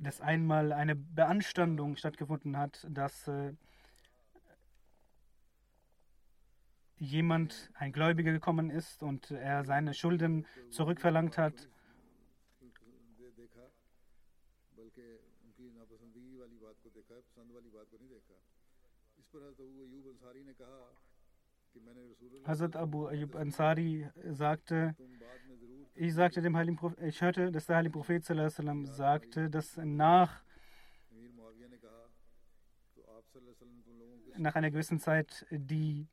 [0.00, 3.54] dass einmal eine Beanstandung stattgefunden hat, dass äh,
[6.98, 11.68] jemand, ein Gläubiger gekommen ist und er seine Schulden zurückverlangt hat.
[22.44, 24.96] Hazrat Abu Ayyub Ansari sagte,
[25.94, 30.42] ich sagte dem Heiligen Prophet, ich hörte, dass der Heilige Prophet sallam, sagte, dass nach,
[34.36, 36.08] nach einer gewissen Zeit die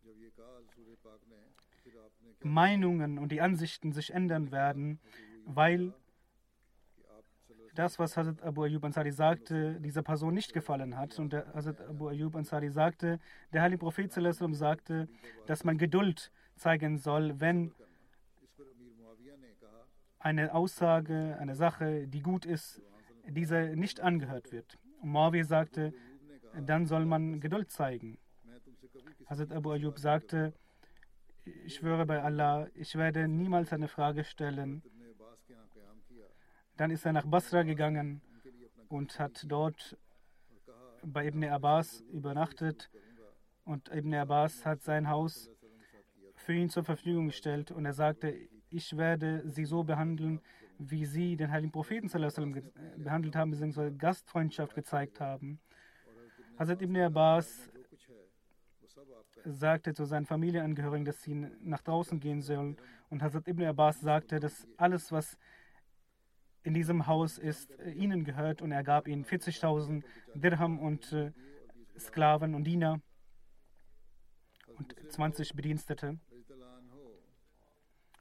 [2.42, 5.00] Meinungen und die Ansichten sich ändern werden,
[5.46, 5.94] weil
[7.76, 11.18] das, was Hazrat Abu Ayyub Ansari sagte, dieser Person nicht gefallen hat.
[11.20, 13.20] Und der Hazrat Abu Ayyub Ansari sagte,
[13.52, 15.08] der Heilige Prophet sagte,
[15.48, 17.74] dass man Geduld zeigen soll, wenn
[20.20, 22.82] eine Aussage, eine Sache, die gut ist,
[23.28, 24.78] diese nicht angehört wird.
[25.02, 25.94] Muawiyah sagte,
[26.62, 28.18] dann soll man Geduld zeigen.
[29.26, 30.54] Hazrat Abu Ayyub sagte,
[31.66, 34.82] ich schwöre bei Allah, ich werde niemals eine Frage stellen.
[36.78, 38.22] Dann ist er nach Basra gegangen
[38.90, 39.98] und hat dort
[41.04, 42.90] bei Ibn Abbas übernachtet.
[43.64, 45.50] Und Ibn Abbas hat sein Haus
[46.36, 47.72] für ihn zur Verfügung gestellt.
[47.72, 48.36] Und er sagte,
[48.70, 50.42] ich werde sie so behandeln,
[50.80, 52.10] wie sie den heiligen Propheten
[52.98, 55.60] behandelt haben, beziehungsweise Gastfreundschaft gezeigt haben.
[56.58, 57.70] Hazrat Ibn Abbas
[59.46, 62.78] sagte zu seinen Familienangehörigen, dass sie nach draußen gehen sollen.
[63.10, 65.38] Und Hazrat Ibn Abbas sagte, dass alles, was
[66.64, 68.62] in diesem Haus ist, ihnen gehört.
[68.62, 71.32] Und er gab ihnen 40.000 Dirham und äh,
[72.00, 73.02] Sklaven und Diener
[74.78, 76.20] und 20 Bedienstete.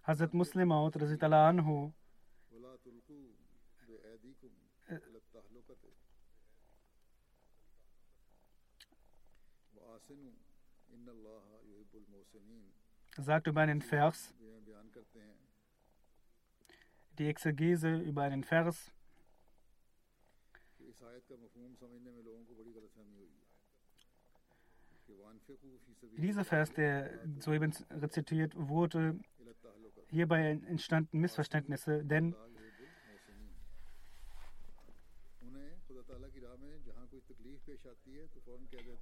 [0.05, 1.93] Hazrat Muslim Maud anhu
[13.17, 14.35] sagt über einen Vers,
[17.19, 18.93] die Exegese über einen Vers,
[26.19, 29.19] dieser Vers, der soeben rezitiert wurde,
[30.09, 32.35] hierbei entstanden Missverständnisse, denn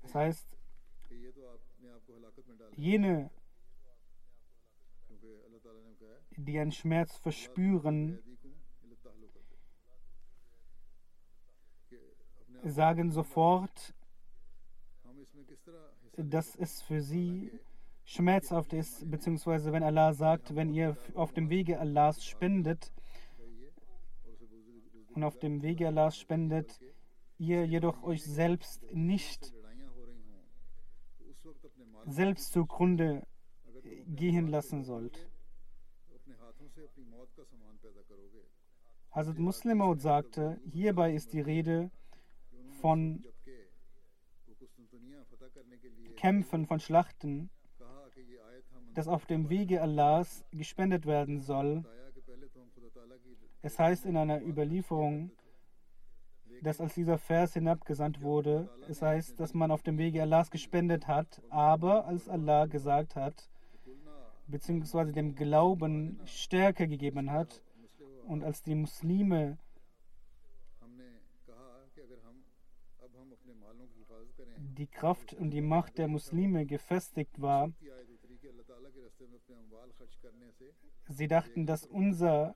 [0.03, 0.49] das heißt,
[2.77, 3.31] jene,
[6.45, 8.19] die einen Schmerz verspüren,
[12.63, 13.95] sagen sofort,
[16.17, 17.51] dass es für sie
[18.05, 22.93] schmerzhaft ist, beziehungsweise wenn Allah sagt, wenn ihr auf dem Wege Allahs spendet
[25.15, 26.81] und auf dem Wege Allahs spendet,
[27.39, 29.55] ihr jedoch euch selbst nicht
[32.07, 33.27] selbst zugrunde
[34.07, 35.29] gehen lassen sollt.
[39.13, 41.91] Hazrat Muslim sagte, hierbei ist die Rede
[42.81, 43.25] von
[46.17, 47.51] Kämpfen, von Schlachten,
[48.95, 51.85] das auf dem Wege Allahs gespendet werden soll.
[53.63, 55.33] Es heißt in einer Überlieferung,
[56.63, 61.09] dass als dieser Vers hinabgesandt wurde, es heißt, dass man auf dem Wege Allahs gespendet
[61.09, 63.50] hat, aber als Allah gesagt hat,
[64.51, 67.63] beziehungsweise dem Glauben Stärke gegeben hat.
[68.27, 69.59] Und als die Muslime
[74.81, 77.73] die Kraft und die Macht der Muslime gefestigt war,
[81.09, 82.55] sie dachten, dass unser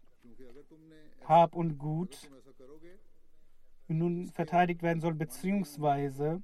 [1.24, 2.30] Hab und Gut
[3.88, 6.42] nun verteidigt werden soll, beziehungsweise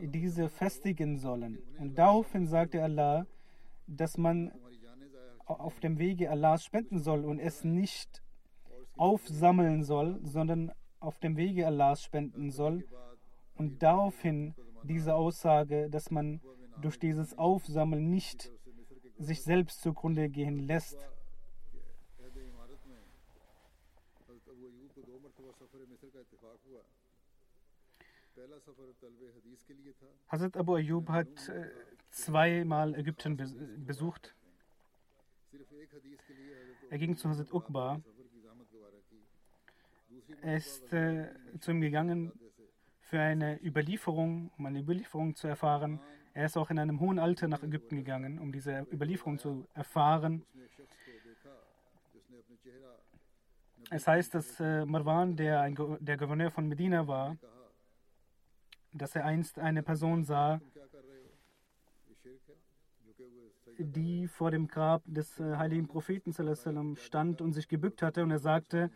[0.00, 1.58] diese festigen sollen.
[1.78, 3.26] Und daraufhin sagte Allah,
[3.86, 4.52] dass man
[5.44, 8.22] auf dem Wege Allahs spenden soll und es nicht
[8.96, 12.84] aufsammeln soll, sondern auf dem Wege Allahs spenden soll.
[13.54, 16.40] Und daraufhin diese Aussage, dass man
[16.80, 18.52] durch dieses Aufsammeln nicht
[19.18, 20.96] sich selbst zugrunde gehen lässt.
[30.28, 31.70] Hazrat Abu Ayyub hat äh,
[32.10, 33.36] zweimal Ägypten
[33.86, 34.34] besucht.
[36.90, 38.00] Er ging zu Hazrat Uqba.
[40.42, 41.28] Er ist äh,
[41.60, 42.32] zu ihm gegangen,
[43.00, 45.98] für eine Überlieferung, um eine Überlieferung zu erfahren.
[46.34, 50.44] Er ist auch in einem hohen Alter nach Ägypten gegangen, um diese Überlieferung zu erfahren.
[53.90, 57.38] Es heißt, dass äh, Marwan, der, ein, der Gouverneur von Medina war,
[58.92, 60.60] dass er einst eine Person sah,
[63.78, 66.32] die vor dem Grab des äh, heiligen Propheten
[66.96, 68.22] stand und sich gebückt hatte.
[68.22, 68.90] Und er sagte,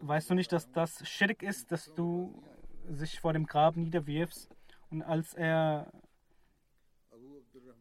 [0.00, 2.42] weißt du nicht, dass das Schirk ist, dass du
[2.88, 4.48] sich vor dem Grab niederwirfst?
[4.90, 5.92] Und als er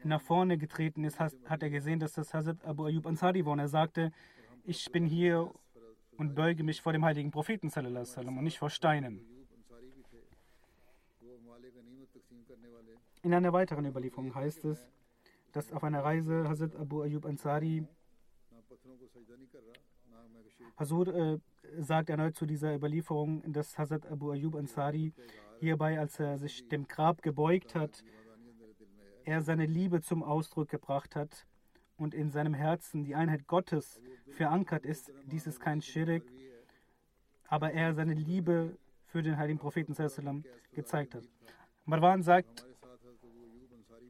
[0.03, 3.53] nach vorne getreten ist, hat er gesehen, dass das Hazrat Abu Ayyub Ansari war.
[3.53, 4.11] Und er sagte,
[4.63, 5.51] ich bin hier,
[6.17, 9.21] und beuge mich vor dem heiligen Propheten sallam, und nicht vor Steinen.
[13.23, 14.87] In einer weiteren Überlieferung heißt es,
[15.51, 17.85] dass auf einer Reise Hazrat Abu Ayyub Ansari
[20.77, 21.39] Hazur äh,
[21.79, 25.13] sagt erneut zu dieser Überlieferung, dass Hazrat Abu Ayyub Ansari
[25.59, 28.03] hierbei, als er sich dem Grab gebeugt hat,
[29.25, 31.46] er seine Liebe zum Ausdruck gebracht hat
[31.97, 36.23] und in seinem Herzen die Einheit Gottes verankert ist, dies ist kein Schirik,
[37.47, 40.43] aber er seine Liebe für den heiligen Propheten sallam,
[40.73, 41.23] gezeigt hat.
[41.85, 42.65] Marwan sagt,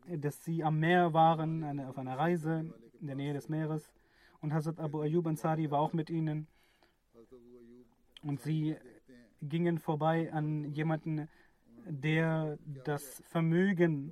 [0.08, 3.92] dass sie am Meer waren, eine, auf einer Reise in der Nähe des Meeres
[4.42, 6.48] und Hazrat Abu Ayyub Ansari war auch mit ihnen
[8.24, 8.76] und sie
[9.42, 11.30] gingen vorbei an jemanden,
[11.86, 14.12] der das Vermögen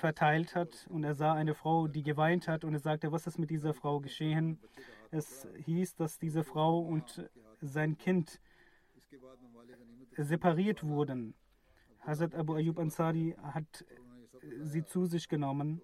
[0.00, 0.86] verteilt hat.
[0.88, 2.64] Und er sah eine Frau, die geweint hat.
[2.64, 4.58] Und er sagte, was ist mit dieser Frau geschehen?
[5.10, 7.30] Es hieß, dass diese Frau und
[7.60, 8.40] sein Kind
[10.16, 11.34] separiert wurden.
[12.00, 13.84] Hazrat Abu Ayyub Ansari hat
[14.62, 15.80] sie zu sich genommen.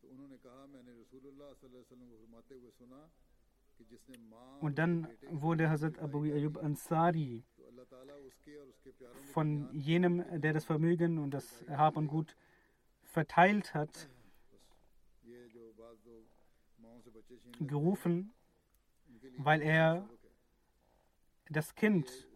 [0.00, 0.36] Und انہوں نے
[4.60, 7.44] und dann wurde Hazrat Abu Ayyub Ansari
[9.32, 12.36] von jenem, der das Vermögen und das Hab und Gut
[13.02, 14.08] verteilt hat,
[17.60, 18.32] gerufen,
[19.36, 20.08] weil er
[21.50, 22.28] das Kind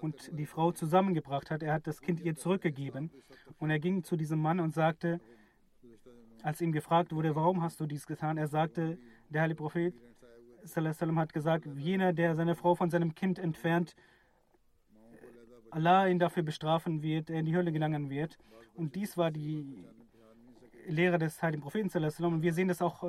[0.00, 1.62] und die Frau zusammengebracht hat.
[1.62, 3.10] Er hat das Kind ihr zurückgegeben
[3.58, 5.20] und er ging zu diesem Mann und sagte,
[6.42, 8.98] als ihm gefragt wurde, warum hast du dies getan, er sagte,
[9.28, 9.94] der heilige Prophet,
[10.76, 13.94] hat gesagt, jener, der seine Frau von seinem Kind entfernt,
[15.70, 18.38] Allah ihn dafür bestrafen wird, er in die Hölle gelangen wird.
[18.74, 19.84] Und dies war die
[20.86, 21.90] Lehre des heiligen Propheten.
[22.24, 23.06] Und wir sehen das auch äh,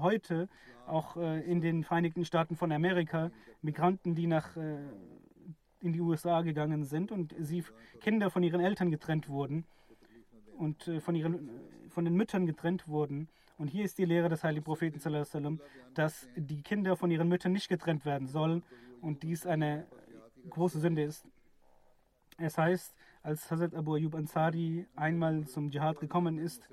[0.00, 0.48] heute,
[0.86, 3.30] auch äh, in den Vereinigten Staaten von Amerika,
[3.62, 4.78] Migranten, die nach äh,
[5.80, 7.64] in die USA gegangen sind und sie
[8.00, 9.64] Kinder von ihren Eltern getrennt wurden
[10.58, 11.48] und äh, von, ihren,
[11.88, 13.28] von den Müttern getrennt wurden.
[13.60, 14.98] Und hier ist die Lehre des heiligen Propheten,
[15.92, 18.62] dass die Kinder von ihren Müttern nicht getrennt werden sollen
[19.02, 19.86] und dies eine
[20.48, 21.26] große Sünde ist.
[22.38, 26.70] Es heißt, als Hazrat Abu Ayyub Ansari einmal zum Dschihad gekommen ist,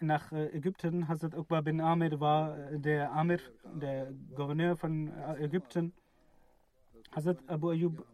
[0.00, 5.44] nach äh, Ägypten, Hazrat Uqba bin Amir war äh, der Amir, der Gouverneur von äh,
[5.44, 5.92] Ägypten.
[7.10, 8.06] Hazrat Abu Ayyub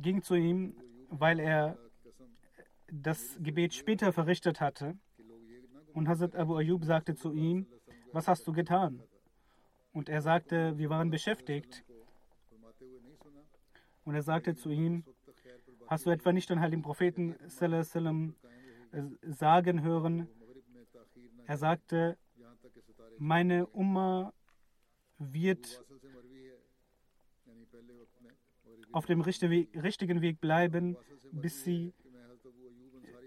[0.00, 0.74] ging zu ihm,
[1.10, 1.78] weil er
[2.92, 4.96] das Gebet später verrichtet hatte.
[5.92, 7.66] Und Hazrat Abu Ayyub sagte zu ihm,
[8.12, 9.02] was hast du getan?
[9.92, 11.84] Und er sagte, wir waren beschäftigt.
[14.04, 15.04] Und er sagte zu ihm,
[15.88, 18.34] hast du etwa nicht den heiligen Propheten sallam,
[19.22, 20.28] sagen hören?
[21.46, 22.16] Er sagte,
[23.18, 24.32] meine Umma
[25.18, 25.84] wird
[28.92, 30.96] auf dem richtigen Weg bleiben,
[31.32, 31.92] bis sie,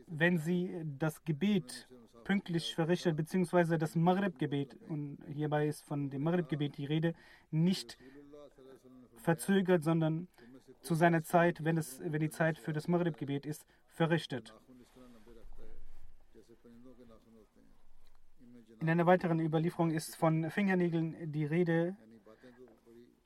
[0.08, 1.88] wenn sie das Gebet
[2.24, 7.14] pünktlich verrichtet, beziehungsweise das Maghrib-Gebet, und hierbei ist von dem Maghrib-Gebet die Rede,
[7.51, 7.97] nicht
[9.18, 10.28] verzögert, sondern
[10.82, 14.54] zu seiner Zeit, wenn, es, wenn die Zeit für das Maghrib-Gebet ist, verrichtet.
[18.80, 21.95] In einer weiteren Überlieferung ist von Fingernägeln die Rede.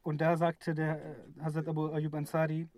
[0.03, 2.69] Und da sagte der Hazrat Abu Ayyub Ansari,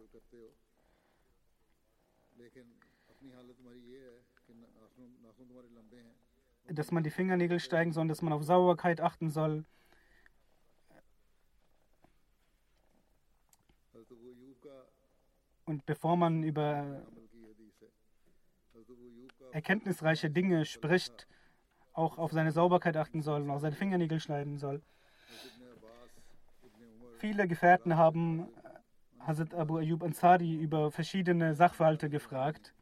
[6.72, 9.66] dass man die Fingernägel steigen soll, dass man auf Sauberkeit achten soll.
[15.66, 17.04] Und bevor man über
[19.52, 21.28] erkenntnisreiche Dinge spricht,
[21.94, 24.82] auch auf seine Sauberkeit achten soll und auch seine Fingernägel schneiden soll.
[27.18, 28.48] Viele Gefährten haben
[29.20, 32.74] Hazrat Abu Ayyub Ansari über verschiedene Sachverhalte gefragt.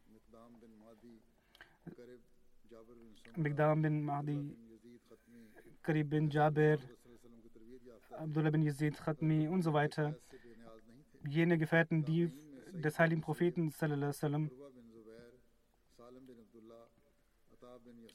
[3.37, 4.57] Migdam bin Mahdi,
[5.83, 6.79] Karib bin Jabir,
[8.09, 10.15] Abdullah bin Yazid Khatmi und so weiter.
[11.29, 12.31] Jene Gefährten, die
[12.73, 14.49] des heiligen Propheten sallam,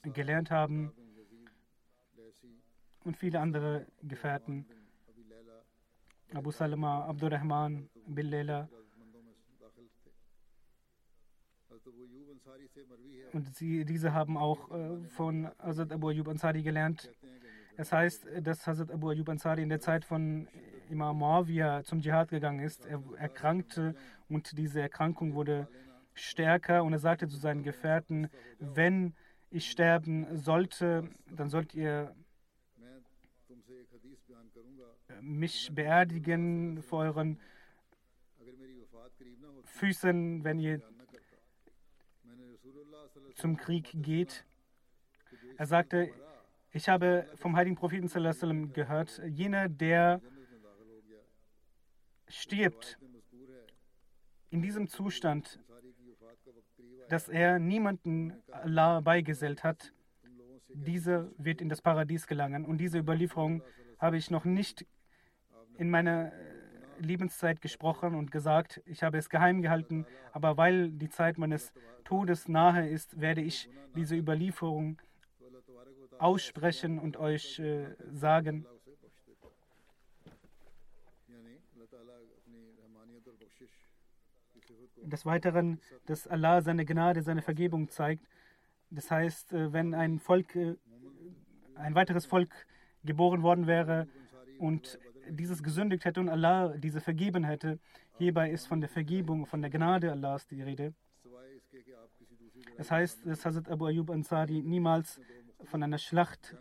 [0.03, 0.91] gelernt haben
[3.05, 4.65] und viele andere Gefährten.
[6.33, 8.67] Abu Salama, Abdurrahman, Billela.
[13.33, 17.11] Und sie, diese haben auch äh, von Hazrat Abu Ayyub Ansari gelernt.
[17.77, 20.47] Es heißt, dass Hazrat Abu Ayyub Ansari in der Zeit von
[20.89, 22.85] Imam Muawiyah zum Dschihad gegangen ist.
[22.85, 23.95] Er erkrankte
[24.29, 25.67] und diese Erkrankung wurde
[26.13, 29.15] stärker und er sagte zu seinen Gefährten, wenn
[29.49, 32.15] ich sterben sollte, dann sollt ihr
[35.21, 37.39] mich beerdigen vor euren
[39.65, 40.81] Füßen, wenn ihr
[43.35, 44.45] zum Krieg geht.
[45.57, 46.11] Er sagte,
[46.71, 50.21] ich habe vom heiligen Propheten gehört, jener, der
[52.27, 52.97] stirbt
[54.49, 55.59] in diesem Zustand,
[57.09, 59.93] dass er niemanden Allah beigesellt hat,
[60.69, 62.65] dieser wird in das Paradies gelangen.
[62.65, 63.61] Und diese Überlieferung
[63.99, 64.85] habe ich noch nicht
[65.77, 66.31] in meiner
[66.99, 71.73] Lebenszeit gesprochen und gesagt, ich habe es geheim gehalten, aber weil die Zeit meines
[72.03, 74.97] Todes nahe ist, werde ich diese Überlieferung
[76.19, 78.65] aussprechen und euch äh, sagen.
[84.97, 88.25] Des Weiteren, dass Allah seine Gnade, seine Vergebung zeigt.
[88.89, 90.75] Das heißt, äh, wenn ein Volk, äh,
[91.75, 92.53] ein weiteres Volk
[93.03, 94.07] geboren worden wäre
[94.59, 94.97] und
[95.29, 97.79] dieses gesündigt hätte und Allah diese vergeben hätte,
[98.17, 100.93] hierbei ist von der Vergebung, von der Gnade Allahs die Rede.
[102.77, 105.19] Das heißt, dass Hazrat Abu Ayyub Ansari niemals
[105.65, 106.55] von einer Schlacht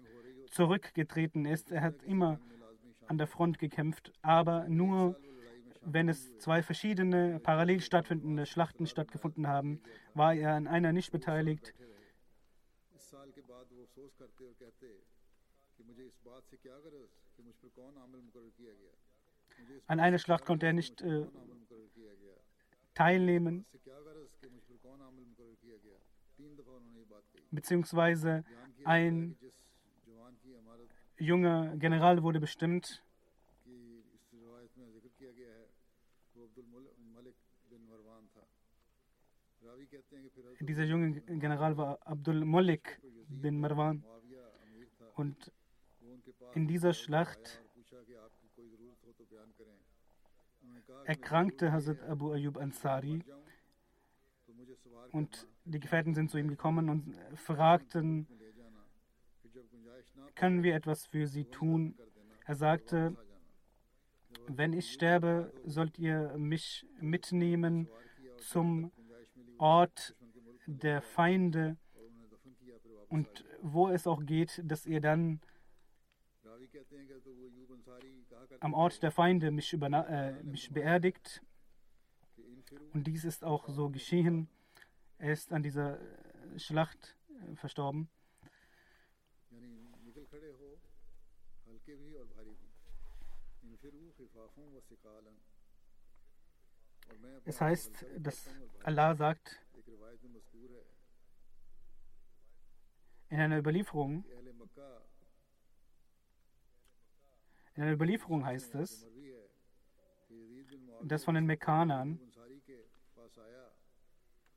[0.50, 1.70] zurückgetreten ist.
[1.70, 2.38] Er hat immer
[3.06, 5.16] an der Front gekämpft, aber nur
[5.84, 9.80] wenn es zwei verschiedene parallel stattfindende Schlachten stattgefunden haben,
[10.14, 11.74] war er an einer nicht beteiligt.
[19.86, 21.26] An einer Schlacht konnte er nicht äh,
[22.94, 23.64] teilnehmen,
[27.50, 28.44] beziehungsweise
[28.84, 29.36] ein
[31.18, 33.02] junger General wurde bestimmt.
[40.60, 44.04] Dieser junge General war Abdul Malik bin Marwan.
[45.14, 45.52] Und
[46.54, 47.62] in dieser Schlacht
[51.04, 53.24] erkrankte Hazrat Abu Ayyub Ansari
[55.10, 58.26] Und die Gefährten sind zu ihm gekommen und fragten,
[60.34, 61.96] können wir etwas für sie tun?
[62.46, 63.16] Er sagte,
[64.48, 67.88] wenn ich sterbe, sollt ihr mich mitnehmen
[68.38, 68.90] zum
[69.58, 70.16] Ort
[70.66, 71.76] der Feinde
[73.08, 75.40] und wo es auch geht, dass ihr dann
[78.60, 81.42] am Ort der Feinde mich, äh, mich beerdigt.
[82.92, 84.48] Und dies ist auch so geschehen.
[85.18, 85.98] Er ist an dieser
[86.56, 88.08] Schlacht äh, verstorben.
[97.44, 98.48] Es heißt, dass
[98.84, 99.60] Allah sagt,
[103.28, 104.24] in einer Überlieferung,
[107.74, 109.06] in einer Überlieferung heißt es,
[111.02, 112.20] dass von den Mekkanern,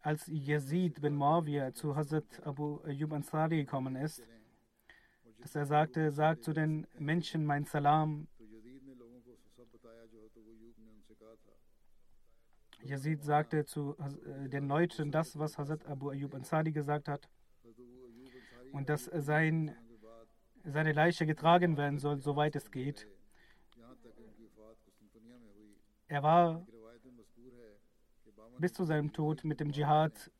[0.02, 4.22] als Yazid bin Muawiyah zu Hazrat Abu Ayyub Ansari gekommen ist,
[5.40, 8.28] dass er sagte, sagt zu den Menschen mein Salam.
[12.84, 17.28] Yazid sagte zu äh, den Leuten das, was Hazrat Abu Ayyub Ansari gesagt hat.
[18.74, 19.76] Und dass sein,
[20.66, 23.08] seine Leiche getragen werden soll, soweit es geht.
[26.08, 26.66] Er war
[28.58, 30.32] bis zu seinem Tod mit dem Dschihad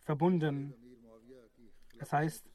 [0.00, 0.74] verbunden.
[1.98, 2.50] Das heißt,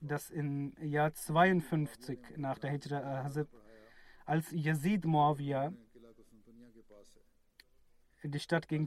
[0.00, 3.44] dass im Jahr 52 nach der Hijra, äh,
[4.24, 5.72] als Yazid Muawiyah
[8.22, 8.86] die, Stadt gegen,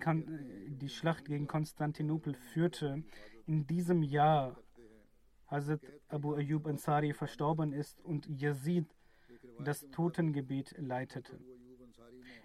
[0.80, 3.04] die Schlacht gegen Konstantinopel führte,
[3.46, 4.63] in diesem Jahr
[5.48, 8.86] Hazrat Abu Ayyub Ansari verstorben ist und Yazid
[9.60, 11.40] das Totengebet leitete.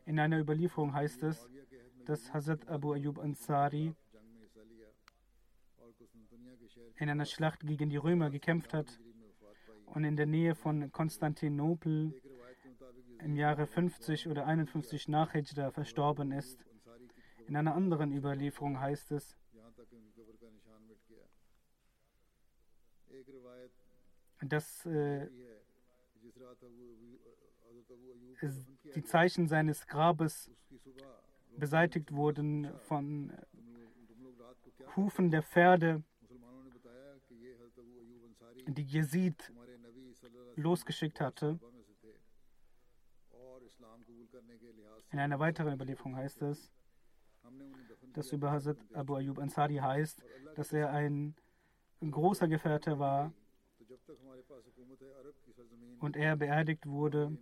[0.05, 1.49] In einer Überlieferung heißt es,
[2.05, 3.95] dass Hazrat Abu Ayyub Ansari
[6.97, 9.01] in einer Schlacht gegen die Römer gekämpft hat
[9.87, 12.13] und in der Nähe von Konstantinopel
[13.21, 16.65] im Jahre 50 oder 51 nach Hijra verstorben ist.
[17.47, 19.38] In einer anderen Überlieferung heißt es,
[24.41, 25.29] dass äh,
[28.95, 30.51] die Zeichen seines Grabes
[31.57, 33.33] beseitigt wurden von
[34.97, 36.03] Hufen der Pferde,
[38.67, 39.53] die Jezid
[40.57, 41.59] losgeschickt hatte.
[45.11, 46.71] In einer weiteren Überlieferung heißt es,
[48.13, 50.23] dass über Hazrat Abu Ayyub Ansari heißt,
[50.55, 51.35] dass er ein
[52.01, 53.33] großer Gefährte war
[56.01, 57.37] und er beerdigt wurde.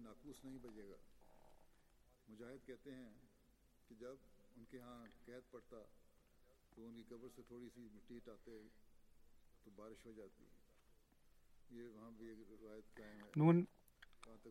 [13.35, 13.69] Nun,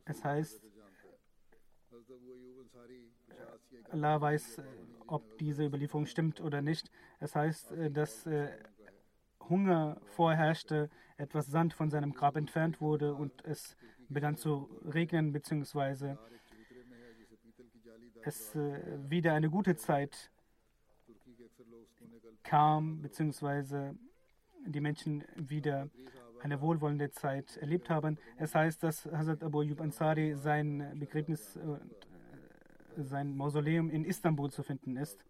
[0.05, 0.61] es heißt,
[3.89, 4.61] Allah weiß,
[5.07, 6.91] ob diese Überlieferung stimmt oder nicht.
[7.19, 8.57] Es heißt, dass äh,
[9.49, 13.75] Hunger vorherrschte, etwas Sand von seinem Grab entfernt wurde und es
[14.09, 16.17] begann zu regnen, beziehungsweise
[18.23, 18.79] es äh,
[19.09, 20.31] wieder eine gute Zeit
[22.43, 23.95] kam, beziehungsweise
[24.65, 25.89] die Menschen wieder
[26.41, 28.17] eine wohlwollende Zeit erlebt haben.
[28.37, 31.79] Es heißt, dass Hazrat Abu Ayyub Ansari sein Begräbnis, äh,
[32.97, 35.25] sein Mausoleum in Istanbul zu finden ist.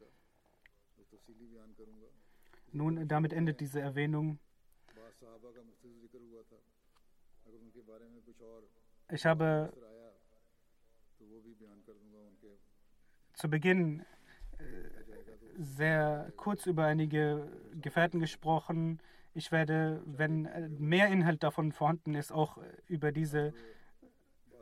[2.75, 4.37] Nun, damit endet diese Erwähnung.
[9.09, 9.73] Ich habe
[13.33, 14.63] zu Beginn äh,
[15.57, 17.49] sehr kurz über einige
[17.81, 18.99] Gefährten gesprochen.
[19.33, 22.57] Ich werde, wenn mehr Inhalt davon vorhanden ist, auch
[22.87, 23.53] über diese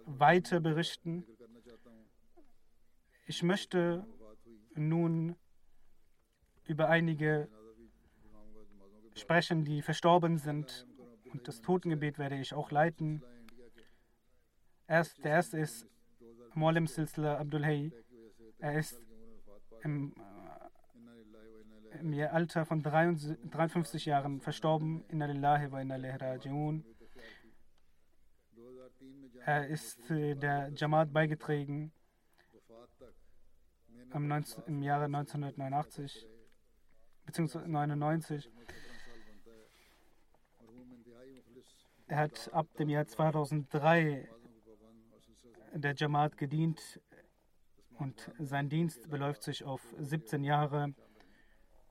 [0.06, 1.26] weiter berichten.
[3.26, 4.06] Ich möchte
[4.76, 5.36] nun
[6.66, 7.50] über einige
[9.16, 10.88] sprechen, die verstorben sind.
[11.32, 13.24] Und das Totengebet werde ich auch leiten.
[14.88, 15.88] Erst, der erste ist
[16.54, 17.92] Molim Silsila Abdul Hay.
[18.60, 19.02] Er ist
[19.82, 20.14] im,
[21.92, 25.04] äh, im Alter von 53 Jahren verstorben.
[25.10, 26.84] Inna lillahi wa inna raji'un.
[29.46, 31.92] Er ist äh, der Jamaat beigetreten
[34.14, 36.28] im, 19, im Jahre 1989
[37.26, 37.68] bzw.
[37.68, 38.50] 99.
[42.08, 44.30] Er hat ab dem Jahr 2003
[45.74, 47.00] der Jamaat gedient.
[47.98, 50.94] und sein Dienst beläuft sich auf 17 Jahre.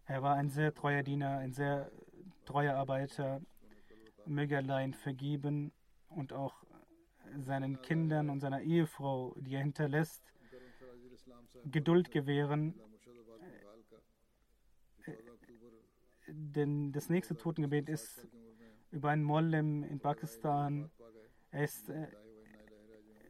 [0.06, 1.90] Er war ein sehr treuer Diener, ein sehr
[2.44, 3.40] treuer Arbeiter.
[4.26, 5.72] Möge Allah ihn vergeben
[6.08, 6.62] und auch
[7.38, 10.22] seinen Kindern und seiner Ehefrau, die er hinterlässt,
[11.64, 12.74] Geduld gewähren.
[16.26, 18.26] Denn das nächste Totengebet ist
[18.92, 20.90] über einen Mollem in Pakistan.
[21.50, 22.06] Er ist äh,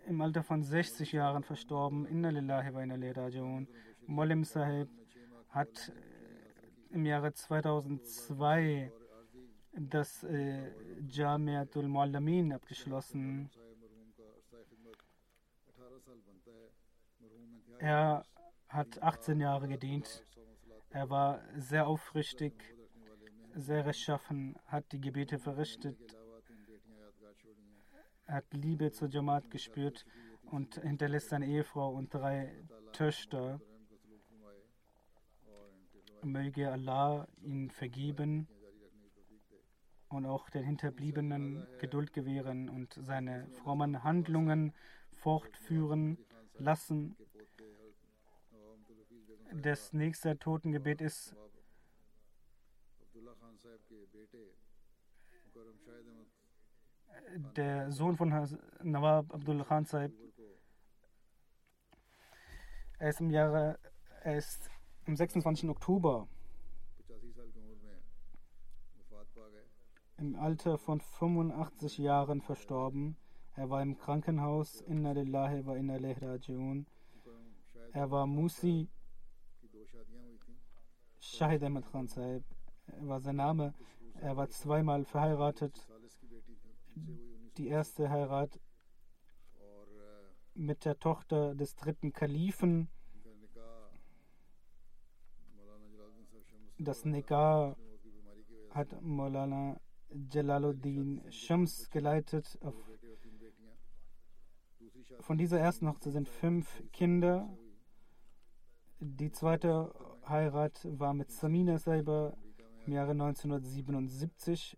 [0.07, 2.07] im Alter von 60 Jahren verstorben.
[2.07, 3.69] Inna lillahi wa inna rajiun.
[4.07, 4.89] Mollem Sahib
[5.49, 8.93] hat äh, im Jahre 2002
[9.73, 10.73] das äh,
[11.09, 13.51] Jamiatul Muallamin abgeschlossen.
[17.79, 18.25] Er
[18.69, 20.25] hat 18 Jahre gedient.
[20.91, 22.53] Er war sehr aufrichtig,
[23.55, 26.17] sehr rechtschaffen, hat die Gebete verrichtet,
[28.27, 30.05] hat Liebe zur Jamaat gespürt
[30.51, 32.53] und hinterlässt seine Ehefrau und drei
[32.93, 33.61] Töchter.
[36.23, 38.47] Möge Allah ihn vergeben
[40.09, 44.73] und auch den Hinterbliebenen Geduld gewähren und seine frommen Handlungen
[45.11, 46.19] fortführen
[46.59, 47.17] lassen.
[49.53, 51.35] Das nächste Totengebet ist
[57.57, 58.29] der Sohn von
[58.83, 60.13] Nawab Abdullah Khan Saib.
[62.99, 63.79] Er ist im Jahre,
[64.23, 64.71] er ist
[65.07, 65.69] am 26.
[65.69, 66.29] Oktober
[70.19, 73.17] im Alter von 85 Jahren verstorben.
[73.55, 74.81] Er war im Krankenhaus.
[74.83, 75.97] Inna lillahi wa inna.
[77.93, 78.89] Er war Musi
[81.19, 82.45] Shahid Ahmed Khan Sahib
[83.01, 83.75] war sein Name.
[84.23, 85.89] Er war zweimal verheiratet.
[87.57, 88.61] Die erste Heirat
[90.55, 92.89] mit der Tochter des dritten Kalifen.
[96.79, 97.77] Das Negar
[98.71, 99.81] hat Maulana
[100.33, 102.61] Jalaluddin Shams geleitet.
[105.19, 107.49] Von dieser ersten Hochzeit sind fünf Kinder.
[109.01, 109.93] Die zweite
[110.29, 112.37] Heirat war mit Samina Saiba
[112.87, 114.77] im Jahre 1977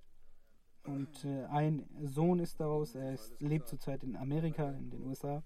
[0.84, 2.94] und äh, ein Sohn ist daraus.
[2.94, 5.42] Er ist, lebt zurzeit in Amerika, in den USA.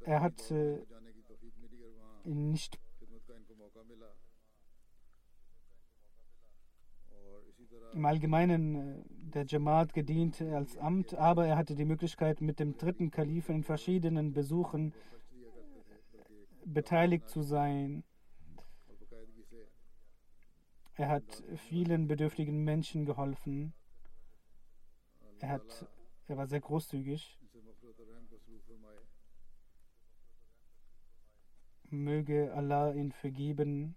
[0.00, 0.84] Er hat äh,
[2.24, 2.78] nicht
[7.94, 12.76] im Allgemeinen äh, der Jamaat gedient als Amt, aber er hatte die Möglichkeit, mit dem
[12.76, 14.92] dritten Kalifen in verschiedenen Besuchen
[16.64, 18.04] beteiligt zu sein.
[20.96, 23.74] Er hat vielen bedürftigen Menschen geholfen.
[25.40, 25.88] Er, hat,
[26.28, 27.36] er war sehr großzügig.
[31.90, 33.96] Möge Allah ihn vergeben.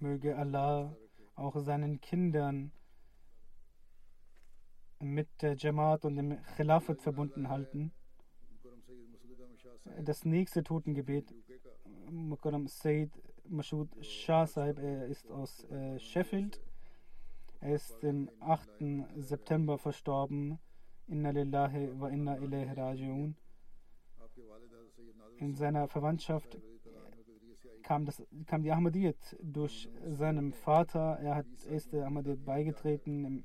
[0.00, 0.96] Möge Allah
[1.34, 2.72] auch seinen Kindern
[4.98, 7.92] mit der Jamaat und dem Khilafat verbunden halten.
[10.02, 11.34] Das nächste Totengebet,
[12.10, 13.10] Mukarram Sayyid
[13.48, 16.60] Mashoud Shah Sahib, er ist aus äh, Sheffield.
[17.60, 18.68] Er ist am 8.
[19.16, 20.58] September verstorben.
[21.06, 23.36] Inna lillahi wa inna ilayhi rajiun.
[25.38, 26.58] In seiner Verwandtschaft
[27.82, 31.18] kam, das, kam die Ahmadiyyat durch seinen Vater.
[31.20, 33.44] Er hat, ist der Ahmadiyyat beigetreten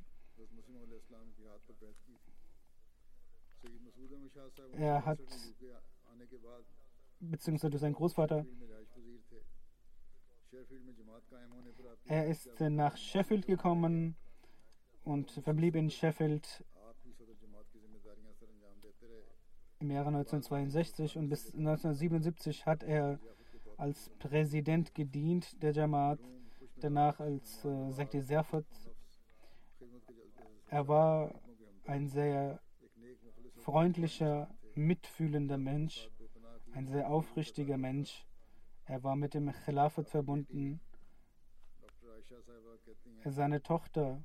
[4.73, 5.19] Er hat,
[7.19, 8.45] beziehungsweise durch seinen Großvater,
[12.05, 14.15] er ist nach Sheffield gekommen
[15.03, 16.63] und verblieb in Sheffield
[19.79, 23.19] im Jahre 1962 und bis 1977 hat er
[23.77, 26.19] als Präsident gedient der Jamaat,
[26.81, 28.65] danach als äh, Sekti Serfat.
[30.67, 31.33] Er war
[31.85, 32.59] ein sehr
[33.55, 34.49] freundlicher,
[34.79, 36.09] mitfühlender Mensch,
[36.73, 38.25] ein sehr aufrichtiger Mensch.
[38.85, 40.79] Er war mit dem Khilafat verbunden.
[43.25, 44.23] Seine Tochter,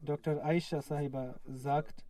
[0.00, 0.44] Dr.
[0.44, 2.04] Aisha Sahiba, sagt,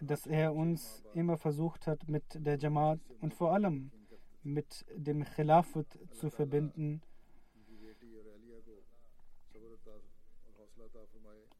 [0.00, 3.92] dass er uns immer versucht hat, mit der Jamaat und vor allem
[4.42, 7.02] mit dem Khilafat zu verbinden.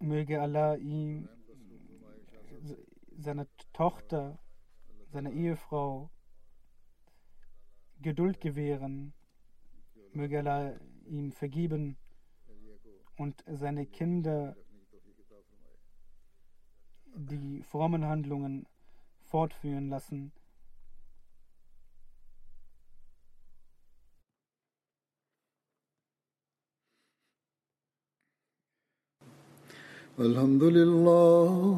[0.01, 1.29] Möge Allah ihm
[3.22, 4.40] seiner Tochter,
[5.08, 6.10] seiner Ehefrau
[8.02, 9.14] Geduld gewähren.
[10.14, 11.98] Möge Allah ihm vergeben
[13.18, 14.56] und seine Kinder
[17.16, 18.68] die frommen Handlungen
[19.24, 20.32] fortführen lassen.
[30.20, 31.78] الحمد لله